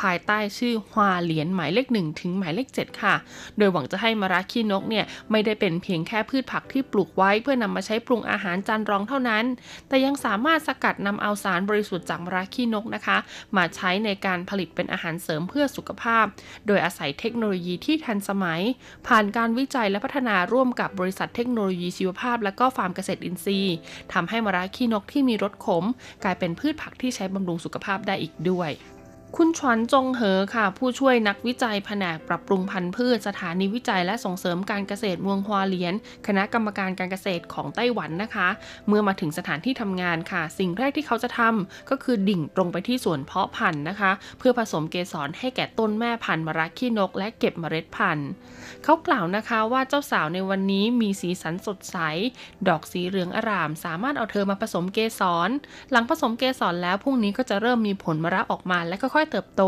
[0.00, 3.14] ภายใต้ชื่อฮวาเหลียนหมายเลขหนึ่งถึงหมายเลข7ค่ะ
[3.58, 9.44] โดยหวังจะให้มะระขี้นกเนี่ยไม่ได้เป็นเพียงแค่พืชผักที่ปลูกไว้ เพื่อนำมาใช้ปรุงอาหารจานรองเท่านั้น
[9.88, 13.18] แต่ยังสามารถสกัดนำเอาสารบริสุทธิ์จากมะระขี้นกนะคะ
[13.56, 16.24] มาใช้ในการผลิตเป็นอาหารเสริมเพื่อสุขภาพ
[16.66, 18.62] โดยอาศัยเทคโนโลยีที่ทันสมัย
[19.06, 23.76] ผ่านการวิจัยและพัฒนาร่วมกับบริษัทเทคโนโลยีชีวภาพ และก็ฟาร์มเกษตรอินทรีย์
[24.12, 25.84] ทำให้มะระขี้นกที่มีรสขม
[26.24, 28.70] กลายเป็นพืชผักที่ใช้บำรุงสุขภาพได้อีกด้วย
[29.38, 35.94] คุณชวนจงเหอค่ะ ผู้ช่วยนักวิจัยแผนกปรับปรุงพันธุ์พืชสถานีวิจัยและส่งเสริมการเกษตรเมืองฮวาเลียน
[36.26, 38.48] คณะกรรมการการเกษตรของไต้หวันนะคะ
[38.88, 48.28] เมื่อมาถึงสถานที่ทำงานค่ะ สิ่งแรกที่เขาจะทำก็คือดิ่งตรงไปที่สวนเพาะพันธุ์นะคะ เพื่อผสมเกสรให้แก่ต้นแม่พันธุ์มะระขี้นก และเก็บเมล็ดพันธุ์
[48.84, 51.96] เขากล่าวนะคะว่าเจ้าสาวในวันนี้มีสีสันสดใส
[52.68, 55.50] ดอกสีเหลืองอร่าม สามารถเอาเธอมาผสมเกสร
[55.90, 59.62] หลังผสมเกสรแล้วพรุ่งนี้ก็จะเริ่มมีผลมะระออกมาและค่อยๆเติบโต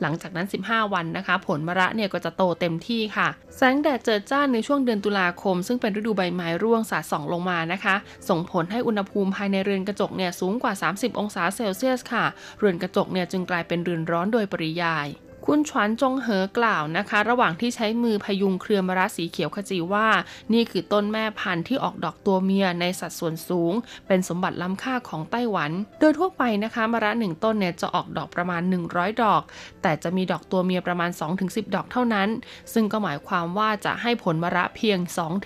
[0.00, 7.96] หลังจากนั้น 15 วันนะคะ ผลมะระเนี่ยก็จะโตเต็มที่ค่ะ แสงแดดเจิดจ้าในช่วงเดือนตุลาคม ซึ่งเป็นฤดูใบไม้ร่วงสาดส่องลงมานะคะ
[8.28, 12.24] ส่งผลให้อุณหภูมิภายในเรือนกระจกเนี่ยสูงกว่า 30 องศาเซลเซียสค่ะ
[12.58, 15.08] เรือนกระจกเนี่ยจึงกลายเป็นเรือนร้อนโดยปริยาย
[15.50, 20.08] คุณฉวนจงเหอกล่าวนะคะ ระหว่างที่ใช้มือพยุงเครือมะระสีเขียวขจีว่า
[20.52, 23.72] นี่คือต้นแม่พันธุ์ที่ออกดอกตัวเมียในสัดส่วนสูง
[24.06, 25.70] เป็นสมบัติล้ำค่าของไต้หวัน
[26.00, 29.42] โดยทั่วไปนะคะมะระหนึ่งต้นเนี่ยจะออกดอกประมาณ 100 ดอก
[29.82, 31.10] แต่จะมีดอกตัวเมียประมาณ
[31.42, 32.28] 2-10 ดอกเท่านั้น
[32.72, 34.98] ซึ่งก็หมายความว่าจะให้ผลมะระเพียง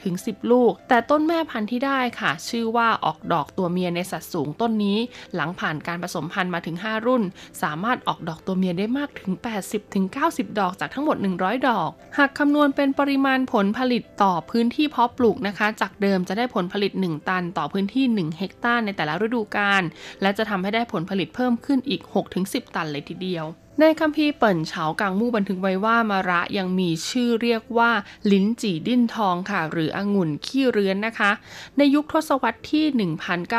[0.03, 4.98] 2-10 ลูก แต่ต้นแม่พันธุ์ที่ได้ค่ะ ชื่อว่าออกดอกตัวเมียในสัดสูงต้นนี้
[5.34, 7.22] หลังผ่านการผสมพันธุ์มาถึง 5 รุ่น
[7.62, 9.32] สามารถออกดอกตัวเมียได้มากถึง
[9.95, 19.82] ถึง 90 ดอกจากทั้งหมด 100 ดอก หากคำนวณเป็นปริมาณผลผลิตต่อพื้นที่เพาะปลูกนะคะ จากเดิมจะได้ผลผลิต 1 ตันต่อพื้นที่ 1 เฮกตาร์ในแต่ละฤดูกาล
[20.22, 22.03] และจะทำให้ได้ผลผลิตเพิ่มขึ้นอีก
[22.38, 23.47] 6-10 ตันเลยทีเดียว
[23.79, 27.91] ในคัมภีร์เปิ่นเฉากางมู่บันทึกไว้ว่ามะระยังมีชื่อเรียกว่า
[28.33, 31.31] ลิ้นจี่ดิ้นทองค่ะ หรือองุ่นขี้เรือนนะคะ
[31.79, 33.11] ในยุคทศวรรษที่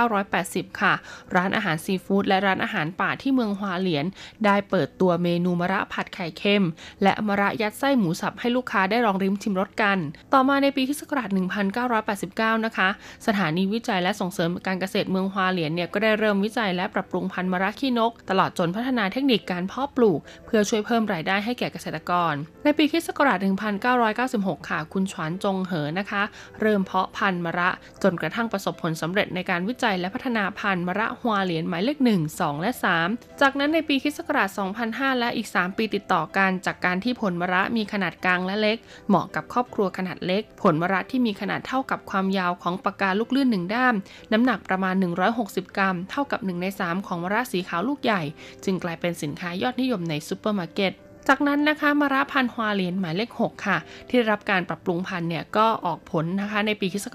[0.04, 0.94] 1980 ค่ะ
[1.36, 4.06] ร้านอาหารซีฟู้ดและร้านอาหารป่าที่เมืองฮวาเหลียน
[4.46, 6.66] ได้เปิดตัวเมนูมะระผัดไข่เค็ม
[7.04, 9.98] และมะระยัดไส้หมูสับให้ลูกค้าได้ลองริมชิมรสกัน
[10.34, 11.02] ต่อมาในปีคศ
[11.84, 12.90] 1989 นะคะ
[13.28, 20.11] สถานีวิจัยและส่งเสริมการเกษตรเมืองฮวาเหลียนเนี่ยก็ได้เริ่มวิจัยและปรับปรุงพันธุ์มะระขี้นก ตลอดจนพัฒนาเทคนิคการเพาะปลูก
[20.46, 22.34] เพื่อช่วยเพิ่มรายได้ให้แก่เกษตรกร
[22.64, 26.24] ในปีคศ1996 ค่ะ คุณฉวนจงเหอนะคะ
[26.62, 27.70] เริ่มเพาะพันธุ์มะระ
[28.04, 32.72] จนกระทั่งประสบผลสำเร็จในการวิจัยและพัฒนาพันธุ์มะระฮวเหลียนหมายเลข 1 2 และ
[33.06, 34.20] 3 จากนั้นในปีคศ
[34.70, 43.96] 2005 และอีก 3 ปีติดต่อกันจากการที่ผลมะระมีขนาดกลางและเล็ก เหมาะกับครอบครัวขนาดเล็ก ผลมะระที่มีขนาดเท่ากับความยาวของปากกาลูกเลื่อนหนึ่งด้าม
[44.34, 44.96] น้ำหนักประมาณ
[45.36, 48.22] 160 กรัม เท่ากับ 1 ใน 3 ของมะระสีขาวลูกใหญ่
[48.64, 50.94] จึงกลายเป็นสินค้ายอดนิยมในซูเปอร์มาร์เก็ต
[51.28, 57.06] จากนั้นนะคะมะระพันธุ์ฮวาเหลียนหมายเลข 6 ค่ะ ที่ได้รับการปรับปรุงพันธุ์เนี่ยก็ออกผลนะคะในปีคศ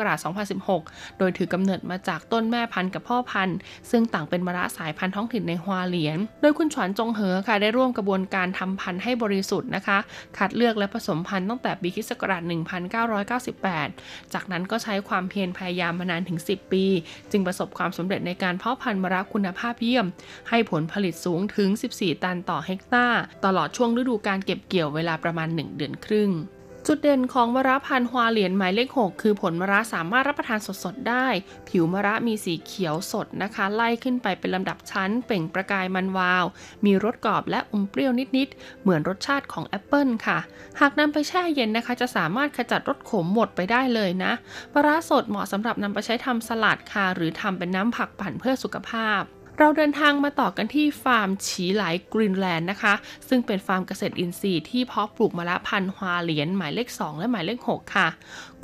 [0.55, 3.57] 2016 โดยถือกำเนิดมาจากต้นแม่พันธุ์กับพ่อพันธุ์
[3.91, 9.99] ซึ่งต่างเป็นมะระสายพันธุ์ท้องถิ่นในฮวาเหลียนโดยคุณฉวนจงเหอค่ะได้ร่วมกระบวนการทำพันธุ์ให้บริสุทธิ์นะคะ
[10.39, 12.11] คัดเลือกและผสมพันธุ์ตั้งแต่ปีคศ
[12.97, 16.85] 1998 จากนั้นก็ใช้ความเพียรพยายามมานานถึง 10 ปี
[17.31, 20.07] จึงประสบความสำเร็จในการเพาะพันธุ์มะระคุณภาพเยี่ยม
[20.49, 26.33] ให้ผลผลิตสูงถึง 14 ตันต่อเฮกตาร์ตลอดช่วงฤดูการเก็บเกี่ยวเวลาประมาณ 1 เดือนครึ่ง
[26.89, 31.27] จุดเด่นของมะระพันธุ์ฮวาเหลียนหมายเลข 6 คือผลมะระสามารถรับประทานสดๆ ได้
[31.69, 36.45] ผิวมะระมีสีเขียวสดนะคะ ไล่ขึ้นไปเป็นลำดับชั้น เปล่งประกายมันวาว
[36.85, 40.39] มีรสกรอบและอมเปรี้ยวนิดๆ เหมือนรสชาติของแอปเปิลค่ะ
[40.81, 44.33] หากนำไปแช่เย็นนะคะ จะสามารถขจัดรสขมหมดไปได้เลยนะ
[44.75, 49.23] มะระสดเหมาะสำหรับนำไปใช้ทำสลัดค่ะ หรือทำเป็นน้ำผักปั่นเพื่อสุขภาพ
[49.61, 51.83] เราเดินทางมาต่อกันที่ฟาร์มฉีไหล
[52.13, 52.95] กรีนแลนด์นะคะ
[53.29, 58.09] ซึ่งเป็นฟาร์มเกษตรอินทรีย์ที่เพาะปลูกมะระพันธุ์ฮวาเหลียนหมายเลข 2 และหมายเลข 6 ค่ะ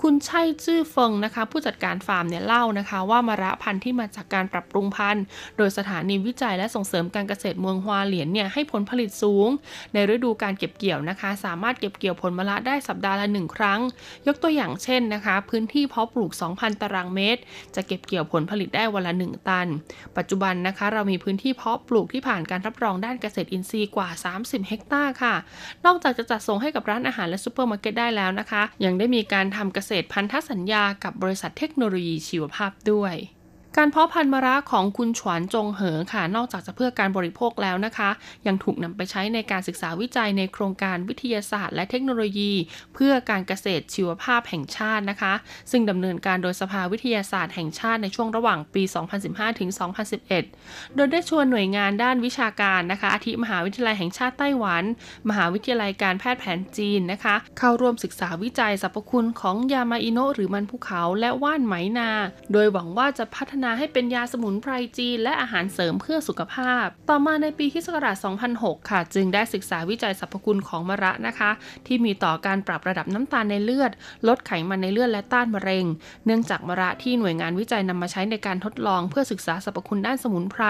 [0.07, 5.25] คุณชัยจื้อเฟิงนะคะ ผู้จัดการฟาร์มเนี่ยเล่านะคะ ว่ามะระพันธุ์ที่มาจากการปรับปรุงพันธุ์
[5.57, 9.49] โดยสถานีวิจัยและส่งเสริมการเกษตรเมืองฮวาเหลียนเนี่ยให้ผลผลิตสูง
[9.93, 13.81] ในฤดูการเก็บเกี่ยวนะคะ สามารถเก็บเกี่ยวผลมะระได้สัปดาห์ละหนึ่งครั้ง
[14.27, 17.41] ยกตัวอย่างเช่นนะคะ พื้นที่เพาะปลูก 2,000 ตารางเมตร
[17.75, 19.67] จะเก็บเกี่ยวผลผลิตได้วันละ 1 ตัน
[20.17, 25.35] ปัจจุบันนะคะ เรามีพื้นที่เพาะปลูกที่ผ่านการรับรองด้านเกษตรอินทรีย์กว่า 30 เฮกตาร์ค่ะ
[25.85, 33.15] นอกจากจะจัดส่งให้กับร้านอาหารและซูเปอร์มาร์เก็ตได้แล้วนะคะ ยังได้มีการทำเกษตรพันธสัญญากับบริษัทเทคโนโลยีชีวภาพด้วย
[33.79, 38.11] การเพาะพันธุ์มะระของคุณฉวนจงเหอค่ะ นอกจากจะเพื่อการบริโภคแล้วนะคะ
[38.47, 42.53] ยังถูกนำไปใช้ในการศึกษาวิจัยในโครงการวิทยาศาสตร์และเทคโนโลยี
[42.95, 45.35] เพื่อการเกษตรชีวภาพแห่งชาตินะคะ
[45.71, 48.83] ซึ่งดำเนินการโดยสภาวิทยาศาสตร์แห่งชาติในช่วงระหว่างปี
[49.23, 49.71] 2015 ถึง
[50.33, 54.85] 2011 โดยได้ชวนหน่วยงานด้านวิชาการนะคะ อาทิมหาวิทยาลัยแห่งชาติไต้หวัน
[55.29, 62.11] มหาวิทยาลัยการแพทย์แผนจีนนะคะ เข้าร่วมศึกษาวิจัยสรรพคุณของยามาอิโนะหรือมันภูเขาและว่านไหมนา
[62.53, 67.89] โดยหวังว่าจะพัฒนาให้เป็นยาสมุนไพรจีน และอาหารเสริมเพื่อสุขภาพ ต่อมาในปีคศ
[68.39, 71.51] 2006 ค่ะ จึงได้ศึกษาวิจัยสรรพคุณของมะระนะคะ
[71.87, 73.91] ที่มีต่อการปรับระดับน้ำตาลในเลือด
[74.29, 75.85] ลดไขมันในเลือดและต้านมะเร็ง
[76.27, 80.65] เนื่องจากมะระที่หน่วยงานวิจัยนำมาใช้ในการทดลอง เพื่อศึกษาสรรพคุณด้านสมุนไพร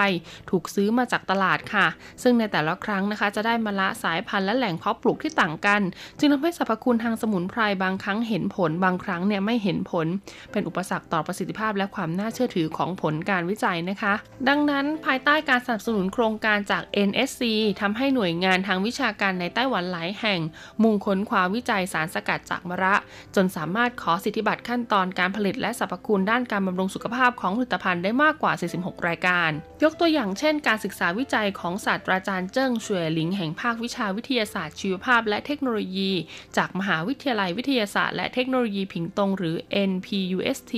[0.49, 1.87] ถูกซื้อมาจากตลาดค่ะ
[2.23, 5.81] ซึ่งในแต่ละครั้งนะคะ จะได้มะระสายพันธุ์และแหล่งเพาะปลูกที่ต่างกัน
[6.19, 10.07] จึงทำให้สรรพคุณทางสมุนไพรบางครั้งเห็นผล บางครั้งเนี่ยไม่เห็นผล
[10.51, 14.13] เป็นอุปสรรคต่อประสิทธิภาพและความน่าเชื่อถือของผลการวิจัยนะคะ
[14.49, 17.41] ดังนั้นภายใต้การสนับสนุนโครงการจาก NSC
[17.81, 20.39] ทำให้หน่วยงานทางวิชาการในไต้หวันหลายแห่ง
[20.83, 22.95] มุ่งค้นคว้าวิจัยสารสกัดจากมะระ
[23.35, 29.49] จนสามารถขอสิทธิบัตรขั้นตอนการผลิตและสรรพคุณด้านการบำรุงสุขภาพของผลิตภัณฑ์ได้มากกว่า 46 รายการ
[29.83, 36.11] ยกตัวอย่างเช่น การศึกษาวิจัยของศาสตราจารย์เจิ้งเฉวยหลิงแห่งภาควิชาวิทยาศาสตร์ชีวภาพและเทคโนโลยี
[36.57, 39.55] จากมหาวิทยาลัยวิทยาศาสตร์และเทคโนโลยีผิงตงหรือ
[39.89, 40.73] NPUST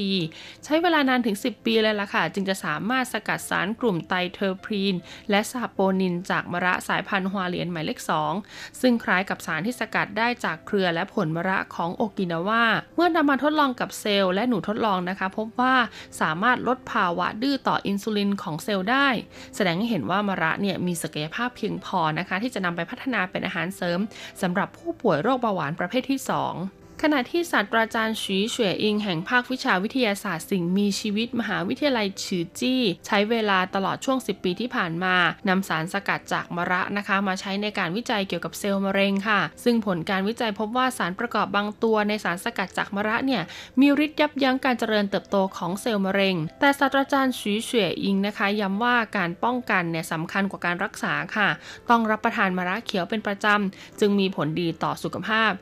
[0.66, 4.96] ใช้เวลานานถึง 10 ปีเลยละค่ะ จึงจะสามารถสกัดสารกลุ่มไตรเทอร์พีน
[5.30, 8.00] และซาโปนินจากมะระสายพันธุ์ฮวาเหลียนหมายเลข
[8.40, 12.66] 2 ซึ่งคล้ายกับสารที่สกัดได้จากเครือและผลมะระของโอกินาวา
[12.96, 15.76] เมื่อนำมาทดลองกับเซลล์และหนูทดลองนะคะ พบว่า
[16.22, 19.08] สามารถลดภาวะดื้อต่ออินซูลินของเซลล์ได้
[19.56, 24.00] แสดงให้เห็นว่ามะระเนี่ยมีศักยภาพเพียงพอนะคะ ที่จะนำไปพัฒนาเป็นอาหารเสริม
[24.42, 35.16] สำหรับผู้ป่วยโรคเบาหวานประเภทที่ 2 ขณะที่ศาสตราจารย์ฉีเฉวยอิงแห่งภาควิชาวิทยาศาสตร์สิ่งมีชีวิตมหาวิทยาลัยฉือจี้ ใช้เวลาตลอดช่วง 10 ปีที่ผ่านมา
[35.50, 43.44] นำสารสกัดจากมะระนะคะ มาใช้ในการวิจัยเกี่ยวกับเซลล์มะเร็งค่ะ ซึ่งผลการวิจัยพบว่าสารประกอบบางตัวในสารสกัดจากมะระเนี่ย
[43.80, 51.50] มีฤทธิ์ยับยั้งการเจริญเติบโตของเซลล์มะเร็ง แต่ศาสตราจารย์ฉีเฉวยอิงนะคะ ย้ำว่าการป้องกันเนี่ยสำคัญกว่าการรักษาค่ะ
[51.90, 55.54] ต้องรับประทานมะระเขียวเป็นประจำจึงมีผลดีต่อสุขภาพ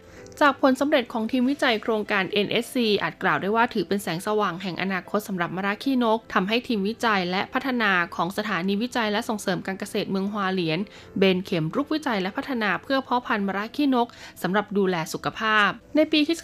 [0.43, 10.79] จากผลสำเร็จของทีมวิจัยโครงการ NSC อาจกล่าวได้ว่าถือเป็นแสงสว่างแห่งอนาคตสำหรับมระขี้นกทำให้ทีมวิจัยและพัฒนาของสถานีวิจัยและส่งเสริมการเกษตรเมืองฮวาเหลียน
[11.17, 14.07] เบนเข็มรุกวิจัยและพัฒนาเพื่อเพาะพันธุ์มระขี้นก
[14.41, 16.41] สำหรับดูแลสุขภาพ ในปีคศ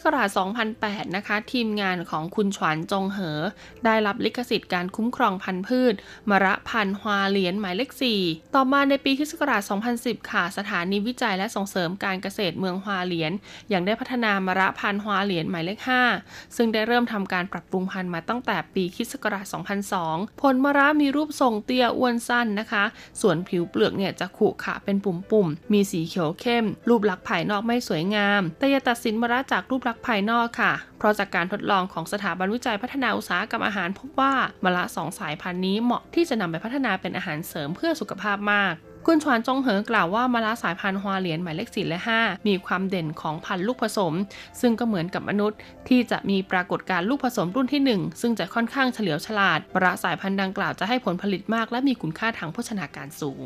[0.56, 3.40] 2008 นะคะ ทีมงานของคุณฉวนจงเหอ
[3.86, 5.94] ได้รับลิขสิทธิ์การคุ้มครองพันธุ์พืช
[6.30, 7.92] มระพันธุ์ฮวาเหลียนหมายเลข
[8.24, 9.34] 4ต่อมาในปีคศ
[9.82, 13.34] 2010 ค่ะ สถานีวิจัยและส่งเสริมการเกษตรเมืองฮวาเหลียน
[13.74, 15.80] ยังได้พัฒนามะระพันธุ์ฮวาเหลียนหมายเลข
[16.18, 19.46] 5 ซึ่งได้เริ่มทำการปรับปรุงพันธุ์มาตั้งแต่ปีคิศกราช
[19.94, 22.84] 2002 ผลมะระมีรูปทรงเตี้ยอ้วนสั้นนะคะ
[23.22, 34.34] ส่วนผิวเปลือกเนี่ยจะขรุขระเป็นปุ่มๆ มีสีเขียวเข้ม รูปลักษณ์ภายนอกไม่สวยงาม แต่อย่าตัดสินมะระจากรูปลักษณ์ภายนอกค่ะ เพราะจากการทดลองของสถาบันวิจัยพัฒนาอุตสาหกรรมอาหารพบว่า
[34.64, 38.74] มะระสองสายพันธุ์นี้เหมาะที่จะนำไปพัฒนาเป็นอาหารเสริมเพื่อสุขภาพมาก
[39.06, 44.14] คุณชวนจงเหอกล่าวว่ามะระสายพันธุ์ฮวาเหลียนหมายเลขสี่และ 5 มีความเด่นของพันธุ์ลูกผสม
[44.62, 53.44] ซึ่งก็เหมือนกับมนุษย์ ที่จะมีปรากฏการ์ลูกผสมรุ่นที่ 1 ซึ่งจะค่อนข้างเฉลียวฉลาดมะระสายพันธุ์ดังกล่าวจะให้ผลผลิตมาก และมีคุณค่าทางโภชนาการสูง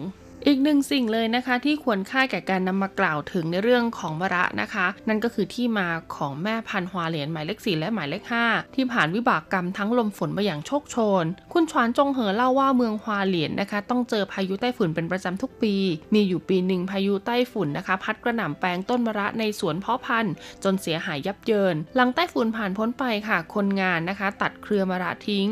[0.47, 15.75] อีกหนึ่งสิ่งเลยนะคะที่ควรค่าแก่การนำมากล่าวถึงในเรื่องของมะระนะคะ นั่นก็คือที่มาของแม่พันธุ์ฮวาเหลียนหมายเลข4และหมายเลข5ที่ผ่านวิบากกรรมทั้งลมฝนมาอย่างโชคโชน คุณชวนจงเหอเล่าว่าเมืองฮวาเหลียนนะคะ ต้องเจอพายุไต้ฝุ่นเป็นประจำทุกปี
[16.13, 20.33] มีอยู่ปีหนึ่งพายุไต้ฝุ่นนะคะ พัดกระหน่ำแปลงต้นมะระในสวนเพาะพันธุ์
[20.63, 25.47] จนเสียหายยับเยิน หลังไต้ฝุ่นผ่านพ้นไปค่ะ คนงานนะคะ ตัดเครือมะระทิ้ง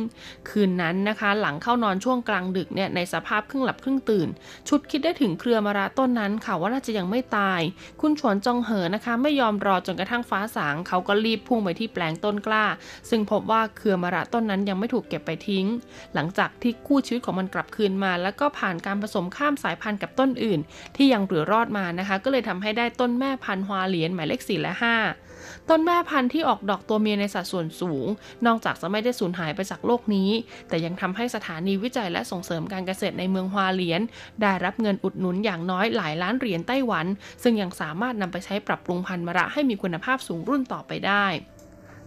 [0.50, 4.30] คืนนั้นนะคะ หลังเข้านอนช่วงกลางดึกเนี่ยในสภาพครึ่งหลับครึ่งตื่น
[4.70, 7.62] ชุดคิดได้ถึงเครือมะระต้นนั้นค่ะว่าน่าจะยังไม่ตาย
[8.02, 12.66] คุณฉวนจงเหอนะคะ ไม่ยอมรอจนกระทั่งฟ้าสาง เขาก็รีบพุ่งไปที่แปลงต้นกล้า
[13.10, 15.66] ซึ่งพบว่าเครือมะระต้นนั้นยังไม่ถูกเก็บไปทิ้ง
[16.14, 20.60] หลังจากที่กู้ชีวิตของมันกลับคืนมา แล้วก็ผ่านการผสมข้ามสายพันธุ์กับต้นอื่น
[20.96, 25.31] ที่ยังเหลือรอดมานะคะ ก็เลยทำให้ได้ต้นแม่พันธุ์ฮวาเหลียนหมายเลข4และ5
[25.70, 28.08] ต้นแม่พันธุ์ที่ออกดอกตัวเมียในสัดส่วนสูง
[28.46, 30.30] นอกจากจะไม่ได้สูญหายไปจากโลกนี้
[30.70, 34.02] แต่ยังทำให้สถานีวิจัยและส่งเสริมการเกษตรในเมืองฮวาเหลียน
[34.42, 37.06] ได้รับเงินอุดหนุนอย่างน้อยหลายล้านเหรียญไต้หวัน
[37.44, 41.26] ซึ่งยังสามารถนำไปใช้ปรับปรุงพันธุ์มะระให้มีคุณภาพสูงรุ่นต่อไปได้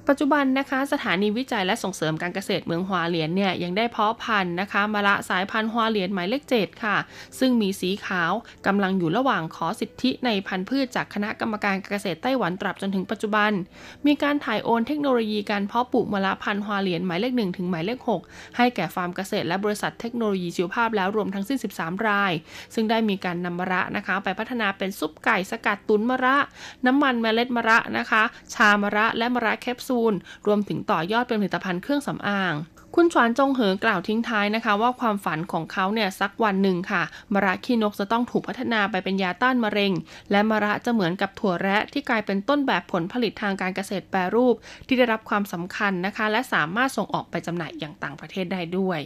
[0.09, 6.97] ปัจจุบันนะคะสถานีวิจัยและส่งเสริมการเกษตรเมืองฮวาเหลียนเนี่ยยังได้เพาะพันธุ์นะคะมะระสายพันธุ์ฮวาเหลียนหมายเลขเจ็ดค่ะ
[7.39, 8.33] ซึ่งมีสีขาว
[8.67, 13.51] กำลังอยู่ระหว่างขอสิทธิในพันธุ์พืชจากคณะกรรมการเกษตรไต้หวันตราบจนถึงปัจจุบัน
[14.07, 18.23] มีการถ่ายโอนเทคโนโลยีการเพาะปลูกมะระพันธุ์ฮวาเหลียนหมายเลขหนึ่งถึงหมายเลขหก
[18.57, 22.33] ให้แก่ฟาร์มเกษตรและบริษัทเทคโนโลยีชีวภาพแล้วรวมทั้งสิ้น 13 ราย
[22.75, 26.37] ซึ่งได้มีการนำมะระนะคะไปพัฒนาเป็นซุปไก่สกัดตุนมะระ
[26.87, 28.23] น้ำมันเมล็ดมะระนะคะ
[28.55, 30.15] ชามะระและมะระแคปซูล
[30.47, 32.55] รวมถึงต่อยอดเป็นผลิตภัณฑ์เครื่องสำอาง
[32.99, 39.93] คุณฉวนจงเหอกล่าวทิ้งท้ายนะคะ ว่าความฝันของเขาเนี่ยสักวันหนึ่งค่ะมะระขี้นกจะต้องถูกพัฒนาไปเป็นยาต้านมะเร็ง
[40.31, 44.55] และมะระจะเหมือนกับถั่วแระที่กลายเป็นต้นแบบผลผลิตทางการเกษตรแปรรูป
[44.87, 49.01] ที่ได้รับความสำคัญนะคะ และสามารถส่งออกไปจำหน่ายอย่างต่างประเทศได้ด้วย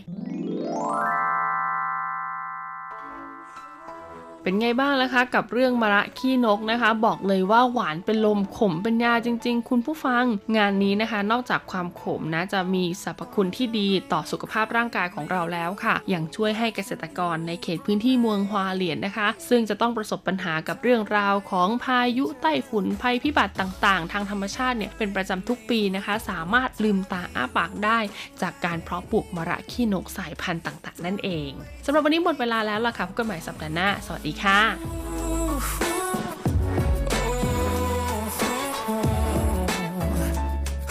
[4.42, 10.24] เป็นไงบ้างนะคะกับเรื่องมะระขี้นกนะคะ บอกเลยว่าหวานเป็นลมขมเป็นยาจริง ๆ คุณผู้ฟัง
[10.56, 27.98] งานนี้นะคะ นอกจากความขมนะจะมีสรรพคุณที่ดีต่อสุขภาพร่างกายของเราแล้วค่ะยังช่วยให้เกษตรกรในเขตพื้นที่เมืองฮวาเหลียนนะคะ ซึ่งจะต้องประสบปัญหากับเรื่องราวของพายุไต้ฝุ่นภัยพิบัติต่างๆ ทางธรรมชาติเนี่ยเป็นประจำทุกปีนะคะ สามารถลืมตาอ้าปากได้
[28.42, 31.50] จากการเพาะปลูกมะระขี้นกสายพันธุ์ต่าง ๆ นั่นเอง
[31.86, 34.60] สำหรับวันนี้หมดเวลาแล้วล่ะค่ะพบกันใหม่สัปดาห์หน้าสวัสดีค่ะ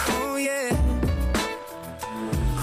[0.09, 0.69] Oh yeah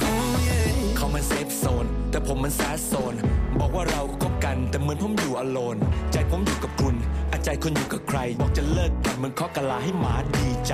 [0.07, 0.67] Oh yeah
[0.97, 3.15] เขามัน safe zone แต่ผมมัน sad zone
[3.61, 5.77] บอกว่าเราก็คบกันแต่เหมือนผมอยู่ alone
[6.13, 6.95] ใจผมอยู่กับคุณ
[7.33, 10.73] อาใจคนอยู่กับใคร บอกจะเลิกกันเหมือนเคาะกะลาให้หมาดีใจ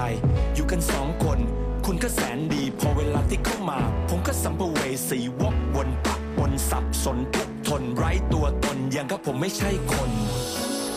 [0.55, 1.38] อยู่กันสองคน
[1.86, 3.78] คุณก็แสนดี พอเวลาที่เข้ามา
[4.09, 4.78] ผมก็สัมภเว
[5.09, 10.10] สีวกวนปะปนสับสนทุก ทนไร้ตัวตนอย่างกับผมไม่ใช่คน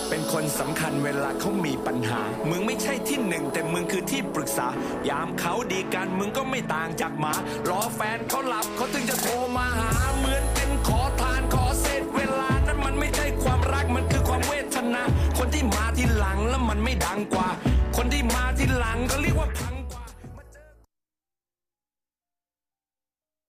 [0.09, 4.67] เป็นคนสำคัญเวลาเขามีปัญหา มึงไม่ใช่ที่หนึ่งแต่มึงคือที่ปรึกษา
[5.09, 7.33] ยามเขาดีกันมึงก็ไม่ต่างจากหมา
[7.69, 15.03] รอแฟนเขาหลับเขาถึงจะโทรมาหาเหมือนเป็นขอทานขอเศษเวลานั้นมันไม่ใช่ความรักมันคือความเวทนา
[15.37, 17.49] คนที่มาที่หลังแล้วมันไม่ดังกว่า
[17.97, 19.75] คนที่มาทีหลังก็เรียกว่าผัง